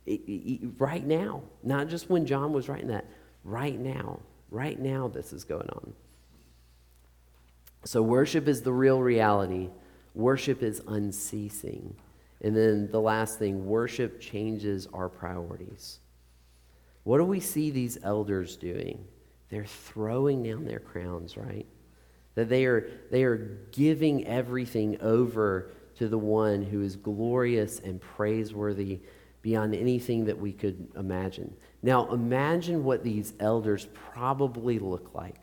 It, 0.05 0.21
it, 0.27 0.61
right 0.79 1.05
now. 1.05 1.43
Not 1.63 1.89
just 1.89 2.11
when 2.11 2.27
John 2.27 2.53
was 2.53 2.69
writing 2.69 2.89
that. 2.89 3.07
Right 3.43 3.79
now. 3.79 4.21
Right 4.51 4.79
now, 4.79 5.09
this 5.09 5.33
is 5.33 5.45
going 5.45 5.69
on. 5.71 5.95
So, 7.85 8.03
worship 8.03 8.47
is 8.49 8.63
the 8.63 8.73
real 8.73 9.01
reality. 9.01 9.71
Worship 10.15 10.63
is 10.63 10.83
unceasing. 10.87 11.97
And 12.43 12.55
then 12.55 12.91
the 12.91 13.01
last 13.01 13.39
thing 13.39 13.67
worship 13.67 14.21
changes 14.21 14.87
our 14.93 15.09
priorities. 15.09 16.01
What 17.05 17.19
do 17.19 17.25
we 17.25 17.41
see 17.41 17.71
these 17.71 17.99
elders 18.03 18.57
doing? 18.57 19.07
They're 19.51 19.65
throwing 19.65 20.43
down 20.43 20.65
their 20.65 20.81
crowns, 20.81 21.37
right? 21.37 21.67
That 22.35 22.49
they 22.49 22.65
are, 22.65 22.91
they 23.11 23.25
are 23.25 23.59
giving 23.71 24.27
everything 24.27 25.01
over 25.01 25.71
to 25.97 26.09
the 26.09 26.19
one 26.19 26.63
who 26.63 26.83
is 26.83 26.97
glorious 26.97 27.79
and 27.81 28.01
praiseworthy 28.01 29.01
beyond 29.43 29.75
anything 29.75 30.25
that 30.25 30.39
we 30.39 30.53
could 30.53 30.89
imagine. 30.97 31.55
Now, 31.83 32.11
imagine 32.11 32.83
what 32.83 33.05
these 33.05 33.35
elders 33.39 33.87
probably 34.13 34.79
look 34.79 35.15
like. 35.15 35.41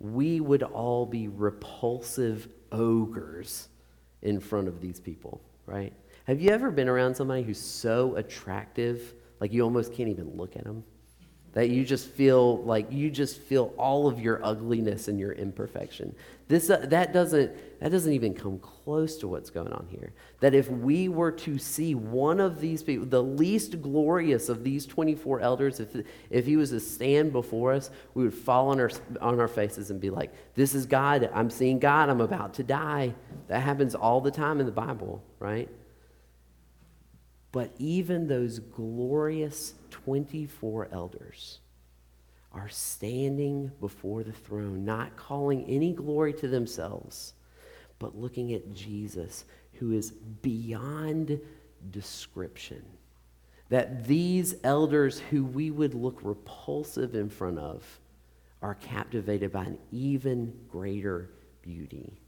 We 0.00 0.40
would 0.40 0.62
all 0.62 1.06
be 1.06 1.28
repulsive 1.28 2.48
ogres 2.72 3.68
in 4.22 4.40
front 4.40 4.66
of 4.66 4.80
these 4.80 4.98
people, 4.98 5.40
right? 5.66 5.92
Have 6.24 6.40
you 6.40 6.50
ever 6.50 6.70
been 6.70 6.88
around 6.88 7.14
somebody 7.14 7.42
who's 7.42 7.60
so 7.60 8.16
attractive, 8.16 9.14
like 9.40 9.52
you 9.52 9.62
almost 9.62 9.92
can't 9.92 10.08
even 10.08 10.36
look 10.36 10.56
at 10.56 10.64
them? 10.64 10.84
That 11.52 11.68
you 11.68 11.84
just 11.84 12.08
feel 12.08 12.58
like 12.62 12.92
you 12.92 13.10
just 13.10 13.40
feel 13.40 13.74
all 13.76 14.06
of 14.06 14.20
your 14.20 14.44
ugliness 14.44 15.08
and 15.08 15.18
your 15.18 15.32
imperfection. 15.32 16.14
This 16.46 16.70
uh, 16.70 16.84
that 16.88 17.12
doesn't 17.12 17.80
that 17.80 17.90
doesn't 17.90 18.12
even 18.12 18.34
come 18.34 18.58
close 18.58 19.16
to 19.18 19.28
what's 19.28 19.50
going 19.50 19.72
on 19.72 19.86
here. 19.90 20.12
That 20.40 20.54
if 20.54 20.70
we 20.70 21.08
were 21.08 21.32
to 21.32 21.58
see 21.58 21.94
one 21.94 22.38
of 22.38 22.60
these 22.60 22.82
people 22.82 23.06
the 23.06 23.22
least 23.22 23.82
glorious 23.82 24.48
of 24.48 24.62
these 24.62 24.86
24 24.86 25.40
elders 25.40 25.80
if 25.80 25.96
if 26.30 26.46
he 26.46 26.56
was 26.56 26.70
to 26.70 26.80
stand 26.80 27.32
before 27.32 27.72
us 27.72 27.90
we 28.14 28.22
would 28.22 28.34
fall 28.34 28.68
on 28.68 28.78
our 28.80 28.90
on 29.20 29.40
our 29.40 29.48
faces 29.48 29.90
and 29.90 30.00
be 30.00 30.10
like 30.10 30.32
this 30.54 30.74
is 30.74 30.86
god. 30.86 31.28
I'm 31.34 31.50
seeing 31.50 31.80
god. 31.80 32.10
I'm 32.10 32.20
about 32.20 32.54
to 32.54 32.62
die. 32.62 33.14
That 33.48 33.60
happens 33.60 33.94
all 33.94 34.20
the 34.20 34.30
time 34.30 34.60
in 34.60 34.66
the 34.66 34.72
bible 34.72 35.22
right 35.40 35.68
but 37.52 37.74
even 37.78 38.26
those 38.26 38.58
glorious 38.58 39.74
24 39.90 40.88
elders 40.92 41.60
are 42.52 42.68
standing 42.68 43.70
before 43.80 44.22
the 44.22 44.32
throne, 44.32 44.84
not 44.84 45.16
calling 45.16 45.64
any 45.66 45.92
glory 45.92 46.32
to 46.34 46.48
themselves, 46.48 47.34
but 47.98 48.16
looking 48.16 48.52
at 48.52 48.72
Jesus, 48.72 49.44
who 49.74 49.92
is 49.92 50.10
beyond 50.10 51.40
description. 51.90 52.82
That 53.68 54.06
these 54.06 54.56
elders 54.64 55.20
who 55.20 55.44
we 55.44 55.70
would 55.70 55.94
look 55.94 56.18
repulsive 56.22 57.14
in 57.14 57.30
front 57.30 57.58
of 57.58 58.00
are 58.62 58.74
captivated 58.74 59.52
by 59.52 59.64
an 59.64 59.78
even 59.92 60.52
greater 60.68 61.30
beauty 61.62 62.20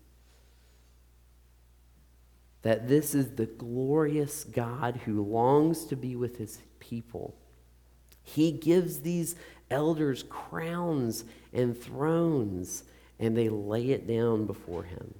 that 2.62 2.88
this 2.88 3.14
is 3.14 3.30
the 3.30 3.46
glorious 3.46 4.44
God 4.44 5.00
who 5.04 5.22
longs 5.22 5.84
to 5.86 5.96
be 5.96 6.16
with 6.16 6.38
his 6.38 6.58
people. 6.80 7.34
He 8.22 8.52
gives 8.52 9.00
these 9.00 9.34
elders 9.70 10.22
crowns 10.22 11.24
and 11.52 11.76
thrones, 11.76 12.84
and 13.18 13.36
they 13.36 13.48
lay 13.48 13.90
it 13.90 14.06
down 14.06 14.46
before 14.46 14.84
him. 14.84 15.14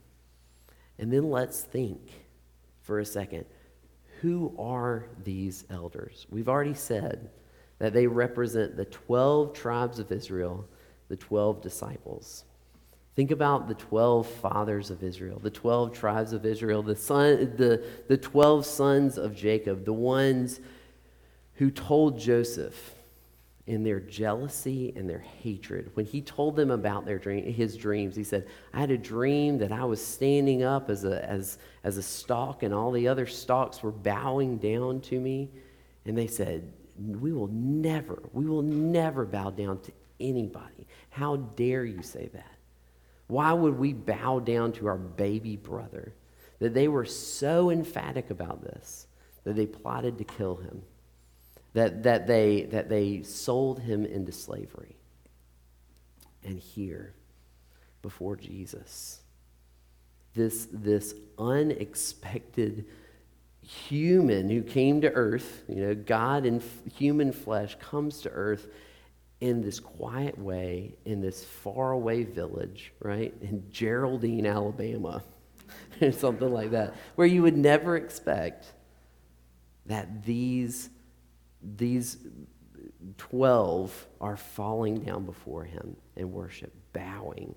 And 0.98 1.12
then 1.12 1.30
let's 1.30 1.62
think 1.62 2.00
for 2.82 3.00
a 3.00 3.04
second 3.04 3.44
who 4.20 4.54
are 4.56 5.06
these 5.24 5.64
elders? 5.68 6.26
We've 6.30 6.48
already 6.48 6.74
said 6.74 7.30
that 7.80 7.92
they 7.92 8.06
represent 8.06 8.76
the 8.76 8.84
12 8.84 9.52
tribes 9.52 9.98
of 9.98 10.12
Israel, 10.12 10.68
the 11.08 11.16
12 11.16 11.60
disciples. 11.60 12.44
Think 13.14 13.30
about 13.30 13.68
the 13.68 13.74
12 13.74 14.26
fathers 14.26 14.90
of 14.90 15.02
Israel, 15.02 15.38
the 15.38 15.50
12 15.50 15.92
tribes 15.92 16.32
of 16.32 16.46
Israel, 16.46 16.82
the, 16.82 16.96
son, 16.96 17.54
the, 17.56 17.84
the 18.08 18.16
12 18.16 18.64
sons 18.64 19.18
of 19.18 19.36
Jacob, 19.36 19.84
the 19.84 19.92
ones 19.92 20.60
who 21.54 21.70
told 21.70 22.18
Joseph 22.18 22.94
in 23.66 23.84
their 23.84 24.00
jealousy 24.00 24.92
and 24.96 25.08
their 25.08 25.20
hatred. 25.42 25.90
When 25.94 26.06
he 26.06 26.20
told 26.22 26.56
them 26.56 26.70
about 26.70 27.04
their 27.04 27.18
dream, 27.18 27.44
his 27.44 27.76
dreams, 27.76 28.16
he 28.16 28.24
said, 28.24 28.48
I 28.72 28.80
had 28.80 28.90
a 28.90 28.98
dream 28.98 29.58
that 29.58 29.72
I 29.72 29.84
was 29.84 30.04
standing 30.04 30.62
up 30.62 30.90
as 30.90 31.04
a, 31.04 31.24
as, 31.28 31.58
as 31.84 31.98
a 31.98 32.02
stalk, 32.02 32.62
and 32.62 32.74
all 32.74 32.90
the 32.90 33.06
other 33.08 33.26
stalks 33.26 33.82
were 33.82 33.92
bowing 33.92 34.56
down 34.56 35.00
to 35.02 35.20
me. 35.20 35.50
And 36.06 36.18
they 36.18 36.26
said, 36.26 36.72
We 36.98 37.32
will 37.32 37.48
never, 37.48 38.22
we 38.32 38.46
will 38.46 38.62
never 38.62 39.24
bow 39.24 39.50
down 39.50 39.80
to 39.82 39.92
anybody. 40.18 40.88
How 41.10 41.36
dare 41.36 41.84
you 41.84 42.02
say 42.02 42.30
that? 42.32 42.56
Why 43.32 43.54
would 43.54 43.78
we 43.78 43.94
bow 43.94 44.40
down 44.40 44.72
to 44.72 44.88
our 44.88 44.98
baby 44.98 45.56
brother? 45.56 46.12
That 46.58 46.74
they 46.74 46.86
were 46.86 47.06
so 47.06 47.70
emphatic 47.70 48.28
about 48.28 48.62
this 48.62 49.06
that 49.44 49.56
they 49.56 49.64
plotted 49.64 50.18
to 50.18 50.24
kill 50.24 50.56
him, 50.56 50.82
that, 51.72 52.02
that, 52.02 52.26
they, 52.26 52.64
that 52.64 52.90
they 52.90 53.22
sold 53.22 53.80
him 53.80 54.04
into 54.04 54.32
slavery. 54.32 54.96
And 56.44 56.58
here, 56.58 57.14
before 58.02 58.36
Jesus, 58.36 59.22
this, 60.34 60.68
this 60.70 61.14
unexpected 61.38 62.84
human 63.62 64.50
who 64.50 64.62
came 64.62 65.00
to 65.00 65.10
earth, 65.10 65.64
you 65.68 65.86
know, 65.86 65.94
God 65.94 66.44
in 66.44 66.62
human 66.94 67.32
flesh 67.32 67.78
comes 67.80 68.20
to 68.20 68.28
earth 68.28 68.68
in 69.42 69.60
this 69.60 69.80
quiet 69.80 70.38
way 70.38 70.94
in 71.04 71.20
this 71.20 71.44
faraway 71.44 72.22
village, 72.22 72.92
right? 73.00 73.34
In 73.40 73.64
Geraldine, 73.72 74.46
Alabama, 74.46 75.20
or 76.00 76.12
something 76.12 76.52
like 76.52 76.70
that, 76.70 76.94
where 77.16 77.26
you 77.26 77.42
would 77.42 77.56
never 77.56 77.96
expect 77.96 78.72
that 79.86 80.24
these, 80.24 80.90
these 81.60 82.18
12 83.18 84.06
are 84.20 84.36
falling 84.36 85.00
down 85.00 85.26
before 85.26 85.64
him 85.64 85.96
in 86.14 86.30
worship, 86.30 86.72
bowing. 86.92 87.52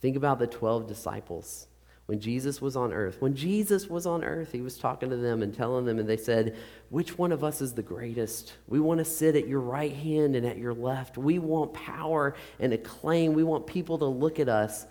Think 0.00 0.16
about 0.16 0.40
the 0.40 0.48
12 0.48 0.88
disciples 0.88 1.68
when 2.08 2.20
Jesus 2.20 2.62
was 2.62 2.74
on 2.74 2.94
earth. 2.94 3.20
When 3.20 3.34
Jesus 3.34 3.86
was 3.86 4.06
on 4.06 4.24
earth, 4.24 4.50
he 4.50 4.62
was 4.62 4.78
talking 4.78 5.10
to 5.10 5.16
them 5.16 5.42
and 5.42 5.54
telling 5.54 5.84
them, 5.84 5.98
and 5.98 6.08
they 6.08 6.16
said, 6.16 6.56
Which 6.88 7.18
one 7.18 7.32
of 7.32 7.44
us 7.44 7.60
is 7.60 7.74
the 7.74 7.82
greatest? 7.82 8.54
We 8.66 8.80
want 8.80 8.96
to 8.96 9.04
sit 9.04 9.36
at 9.36 9.46
your 9.46 9.60
right 9.60 9.92
hand 9.92 10.34
and 10.34 10.46
at 10.46 10.56
your 10.56 10.72
left. 10.72 11.18
We 11.18 11.38
want 11.38 11.74
power 11.74 12.34
and 12.58 12.72
acclaim. 12.72 13.34
We 13.34 13.44
want 13.44 13.66
people 13.66 13.98
to 13.98 14.06
look 14.06 14.40
at 14.40 14.48
us. 14.48 14.86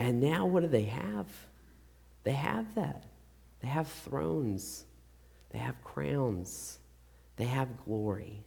And 0.00 0.20
now, 0.20 0.44
what 0.46 0.64
do 0.64 0.68
they 0.68 0.86
have? 0.86 1.28
They 2.24 2.32
have 2.32 2.74
that. 2.74 3.04
They 3.60 3.68
have 3.68 3.86
thrones, 3.86 4.84
they 5.50 5.58
have 5.58 5.82
crowns, 5.84 6.80
they 7.36 7.44
have 7.44 7.84
glory. 7.84 8.42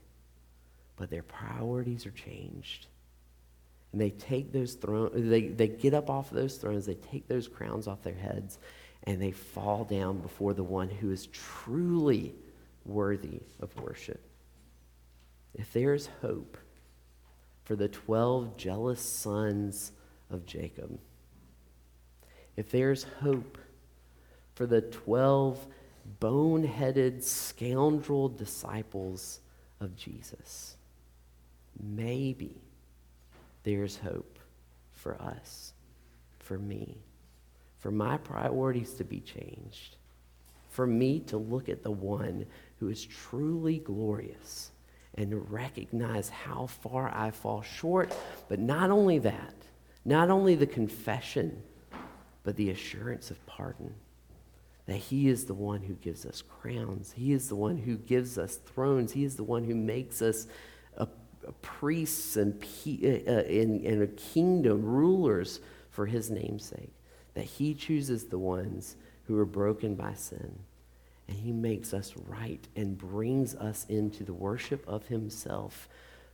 But 0.97 1.10
their 1.10 1.23
priorities 1.23 2.05
are 2.05 2.12
changed. 2.12 2.88
And 3.91 3.99
they 3.99 4.12
take 4.12 4.52
those 4.52 4.75
thrones, 4.75 5.12
they, 5.15 5.47
they 5.47 5.67
get 5.67 5.93
up 5.93 6.10
off 6.10 6.30
those 6.30 6.58
thrones, 6.58 6.86
they 6.86 6.95
take 6.95 7.28
those 7.28 7.47
crowns 7.47 7.88
off 7.88 8.04
their 8.04 8.13
heads, 8.13 8.60
and 9.04 9.21
they 9.21 9.32
fall 9.32 9.84
down 9.84 10.19
before 10.19 10.54
the 10.54 10.63
one 10.63 10.89
who 10.89 11.12
is 11.12 11.28
truly 11.28 12.36
worthy 12.86 13.41
of 13.60 13.75
worship. 13.82 14.21
If 15.56 15.73
there's 15.73 16.08
hope 16.21 16.58
for 17.63 17.75
the 17.75 17.88
12 17.88 18.58
jealous 18.58 19.02
sons 19.02 19.91
of 20.30 20.45
Jacob, 20.45 20.99
if 22.56 22.69
there's 22.69 23.04
hope 23.21 23.58
for 24.54 24.67
the 24.67 24.82
12 24.82 25.65
boneheaded 26.19 27.23
scoundrel 27.23 28.30
disciples 28.30 29.39
of 29.80 29.95
Jesus, 29.95 30.75
maybe 31.82 32.62
there's 33.63 33.98
hope 33.98 34.39
for 34.91 35.22
us, 35.22 35.74
for 36.39 36.58
me, 36.58 36.98
for 37.78 37.91
my 37.91 38.17
priorities 38.17 38.93
to 38.95 39.04
be 39.04 39.19
changed, 39.19 39.95
for 40.69 40.86
me 40.86 41.19
to 41.22 41.38
look 41.38 41.69
at 41.69 41.84
the 41.84 41.91
one 41.91 42.45
who 42.80 42.89
is 42.89 43.06
truly 43.06 43.80
glorious 43.80 44.72
and 45.15 45.52
recognize 45.52 46.30
how 46.30 46.67
far 46.67 47.12
I 47.13 47.32
fall 47.32 47.62
short. 47.62 48.13
But 48.48 48.60
not 48.60 48.89
only 48.89 49.19
that, 49.19 49.56
not 50.06 50.30
only 50.30 50.56
the 50.56 50.67
confession, 50.67 51.62
but 52.43 52.56
the 52.56 52.69
assurance 52.69 53.32
of 53.32 53.45
pardon. 53.45 53.93
That 54.86 54.98
He 54.98 55.28
is 55.28 55.45
the 55.45 55.54
one 55.54 55.82
who 55.82 55.93
gives 55.93 56.26
us 56.26 56.41
crowns. 56.41 57.12
He 57.12 57.34
is 57.34 57.50
the 57.50 57.56
one 57.56 57.78
who 57.78 57.98
gives 57.98 58.38
us 58.38 58.56
thrones. 58.56 59.12
He 59.12 59.24
is 59.24 59.36
the 59.36 59.43
one 59.43 59.63
who 59.63 59.76
makes 59.76 60.22
us 60.22 60.48
priests 61.53 62.35
and, 62.35 62.62
uh, 62.63 62.88
uh, 62.88 63.43
in, 63.43 63.81
in 63.83 64.01
a 64.01 64.07
kingdom, 64.07 64.83
rulers 64.83 65.59
for 65.91 66.05
his 66.05 66.29
namesake. 66.29 66.93
That 67.33 67.45
he 67.45 67.73
chooses 67.73 68.25
the 68.25 68.39
ones 68.39 68.95
who 69.25 69.38
are 69.38 69.45
broken 69.45 69.95
by 69.95 70.13
sin. 70.13 70.59
And 71.27 71.38
he 71.38 71.51
makes 71.51 71.93
us 71.93 72.13
right 72.27 72.67
and 72.75 72.97
brings 72.97 73.55
us 73.55 73.85
into 73.88 74.23
the 74.23 74.33
worship 74.33 74.83
of 74.88 75.05
himself 75.07 75.88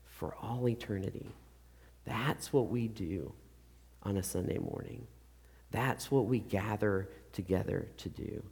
for 0.05 0.35
all 0.41 0.69
eternity. 0.69 1.27
That's 2.05 2.53
what 2.53 2.69
we 2.69 2.87
do 2.87 3.33
on 4.03 4.17
a 4.17 4.23
Sunday 4.23 4.57
morning. 4.57 5.05
That's 5.71 6.09
what 6.09 6.27
we 6.27 6.39
gather 6.39 7.09
together 7.33 7.87
to 7.97 8.09
do 8.09 8.43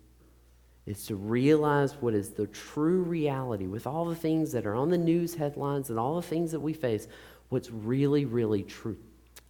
is 0.85 1.05
to 1.05 1.15
realize 1.15 1.93
what 2.01 2.13
is 2.13 2.31
the 2.31 2.47
true 2.47 3.03
reality 3.03 3.67
with 3.67 3.87
all 3.87 4.05
the 4.05 4.15
things 4.15 4.51
that 4.51 4.65
are 4.65 4.75
on 4.75 4.89
the 4.89 4.97
news 4.97 5.35
headlines 5.35 5.89
and 5.89 5.97
all 5.97 6.15
the 6.15 6.27
things 6.27 6.51
that 6.51 6.59
we 6.59 6.73
face, 6.73 7.07
what's 7.49 7.71
really, 7.71 8.25
really 8.25 8.63
true, 8.63 8.97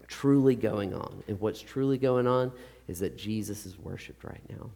truly 0.07 0.55
going 0.55 0.93
on. 0.93 1.23
And 1.27 1.39
what's 1.39 1.61
truly 1.61 1.97
going 1.97 2.27
on 2.27 2.51
is 2.87 2.99
that 2.99 3.17
Jesus 3.17 3.65
is 3.65 3.79
worshiped 3.79 4.23
right 4.23 4.41
now. 4.49 4.69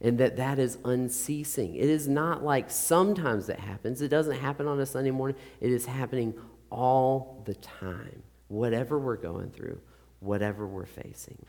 And 0.00 0.18
that 0.18 0.36
that 0.36 0.58
is 0.58 0.78
unceasing. 0.84 1.76
It 1.76 1.88
is 1.88 2.08
not 2.08 2.42
like 2.42 2.70
sometimes 2.70 3.48
it 3.48 3.58
happens. 3.58 4.02
It 4.02 4.08
doesn't 4.08 4.38
happen 4.38 4.66
on 4.66 4.80
a 4.80 4.86
Sunday 4.86 5.10
morning. 5.10 5.36
It 5.60 5.70
is 5.70 5.86
happening 5.86 6.34
all 6.70 7.42
the 7.44 7.54
time. 7.54 8.22
Whatever 8.48 8.98
we're 8.98 9.16
going 9.16 9.50
through, 9.50 9.80
whatever 10.20 10.66
we're 10.66 10.86
facing 10.86 11.44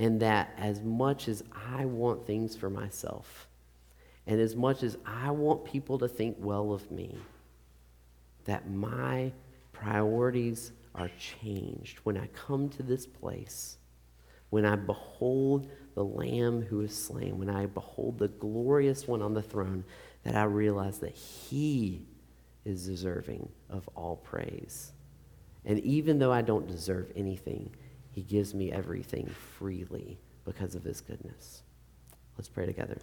and 0.00 0.18
that 0.20 0.54
as 0.56 0.80
much 0.80 1.28
as 1.28 1.44
I 1.76 1.84
want 1.84 2.26
things 2.26 2.56
for 2.56 2.70
myself, 2.70 3.46
And 4.26 4.40
as 4.40 4.54
much 4.54 4.82
as 4.84 4.96
I 5.04 5.32
want 5.32 5.64
people 5.64 5.98
to 5.98 6.08
think 6.08 6.36
well 6.38 6.72
of 6.72 6.88
me, 6.90 7.16
that 8.44 8.70
my 8.70 9.32
priorities 9.72 10.70
are 10.94 11.10
changed 11.18 11.98
when 12.04 12.16
I 12.16 12.28
come 12.28 12.68
to 12.70 12.82
this 12.82 13.06
place, 13.06 13.76
when 14.50 14.64
I 14.64 14.76
behold 14.76 15.68
the 15.94 16.04
Lamb 16.04 16.62
who 16.62 16.80
is 16.82 16.94
slain, 16.94 17.38
when 17.38 17.50
I 17.50 17.66
behold 17.66 18.18
the 18.18 18.28
glorious 18.28 19.08
one 19.08 19.20
on 19.20 19.34
the 19.34 19.42
throne, 19.42 19.84
that 20.22 20.36
I 20.36 20.44
realize 20.44 20.98
that 20.98 21.14
He 21.14 22.06
is 22.64 22.86
deserving 22.86 23.48
of 23.68 23.88
all 23.96 24.16
praise. 24.16 24.92
And 25.64 25.80
even 25.80 26.20
though 26.20 26.32
I 26.32 26.42
don't 26.42 26.68
deserve 26.68 27.10
anything, 27.16 27.74
He 28.12 28.22
gives 28.22 28.54
me 28.54 28.72
everything 28.72 29.26
freely 29.58 30.18
because 30.44 30.74
of 30.74 30.84
His 30.84 31.00
goodness. 31.00 31.62
Let's 32.36 32.48
pray 32.48 32.66
together. 32.66 32.98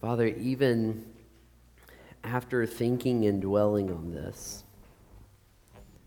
Father, 0.00 0.26
even 0.26 1.04
after 2.22 2.66
thinking 2.66 3.26
and 3.26 3.42
dwelling 3.42 3.90
on 3.90 4.12
this, 4.12 4.64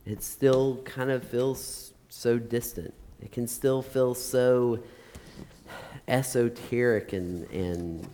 it 0.05 0.23
still 0.23 0.81
kind 0.85 1.11
of 1.11 1.23
feels 1.23 1.93
so 2.09 2.39
distant. 2.39 2.93
It 3.21 3.31
can 3.31 3.47
still 3.47 3.81
feel 3.81 4.15
so 4.15 4.81
esoteric 6.07 7.13
and, 7.13 7.49
and 7.51 8.07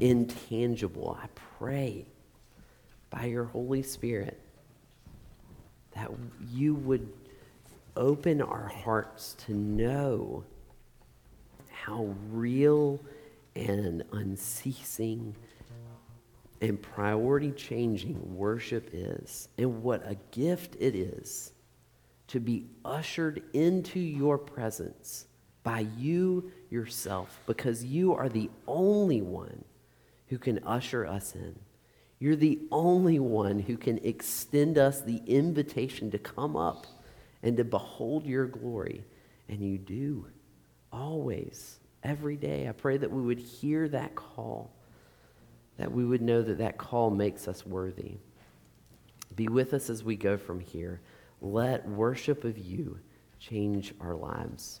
intangible. 0.00 1.18
I 1.22 1.26
pray 1.58 2.06
by 3.10 3.26
your 3.26 3.44
Holy 3.44 3.82
Spirit 3.82 4.40
that 5.94 6.10
you 6.50 6.74
would 6.74 7.12
open 7.96 8.40
our 8.40 8.68
hearts 8.68 9.34
to 9.46 9.54
know 9.54 10.44
how 11.70 12.14
real 12.30 13.00
and 13.56 14.04
unceasing 14.12 15.34
and 16.60 16.80
priority 16.80 17.50
changing 17.52 18.36
worship 18.36 18.90
is, 18.92 19.48
and 19.58 19.82
what 19.82 20.02
a 20.06 20.16
gift 20.30 20.76
it 20.78 20.94
is 20.94 21.52
to 22.28 22.38
be 22.38 22.66
ushered 22.84 23.42
into 23.54 23.98
your 23.98 24.38
presence 24.38 25.26
by 25.62 25.86
you 25.98 26.50
yourself, 26.70 27.40
because 27.46 27.84
you 27.84 28.14
are 28.14 28.28
the 28.28 28.50
only 28.66 29.20
one 29.20 29.64
who 30.28 30.38
can 30.38 30.60
usher 30.64 31.06
us 31.06 31.34
in. 31.34 31.58
You're 32.18 32.36
the 32.36 32.60
only 32.70 33.18
one 33.18 33.58
who 33.58 33.76
can 33.76 33.98
extend 33.98 34.78
us 34.78 35.00
the 35.00 35.22
invitation 35.26 36.10
to 36.10 36.18
come 36.18 36.56
up 36.56 36.86
and 37.42 37.56
to 37.56 37.64
behold 37.64 38.26
your 38.26 38.46
glory. 38.46 39.04
And 39.48 39.60
you 39.60 39.78
do, 39.78 40.26
always 40.92 41.80
every 42.02 42.36
day. 42.36 42.68
I 42.68 42.72
pray 42.72 42.96
that 42.96 43.10
we 43.10 43.22
would 43.22 43.38
hear 43.38 43.88
that 43.88 44.14
call, 44.14 44.70
that 45.76 45.90
we 45.90 46.04
would 46.04 46.22
know 46.22 46.42
that 46.42 46.58
that 46.58 46.78
call 46.78 47.10
makes 47.10 47.48
us 47.48 47.66
worthy. 47.66 48.18
Be 49.34 49.48
with 49.48 49.74
us 49.74 49.90
as 49.90 50.04
we 50.04 50.16
go 50.16 50.36
from 50.36 50.60
here. 50.60 51.00
Let 51.40 51.88
worship 51.88 52.44
of 52.44 52.58
you 52.58 52.98
change 53.38 53.94
our 54.00 54.14
lives. 54.14 54.80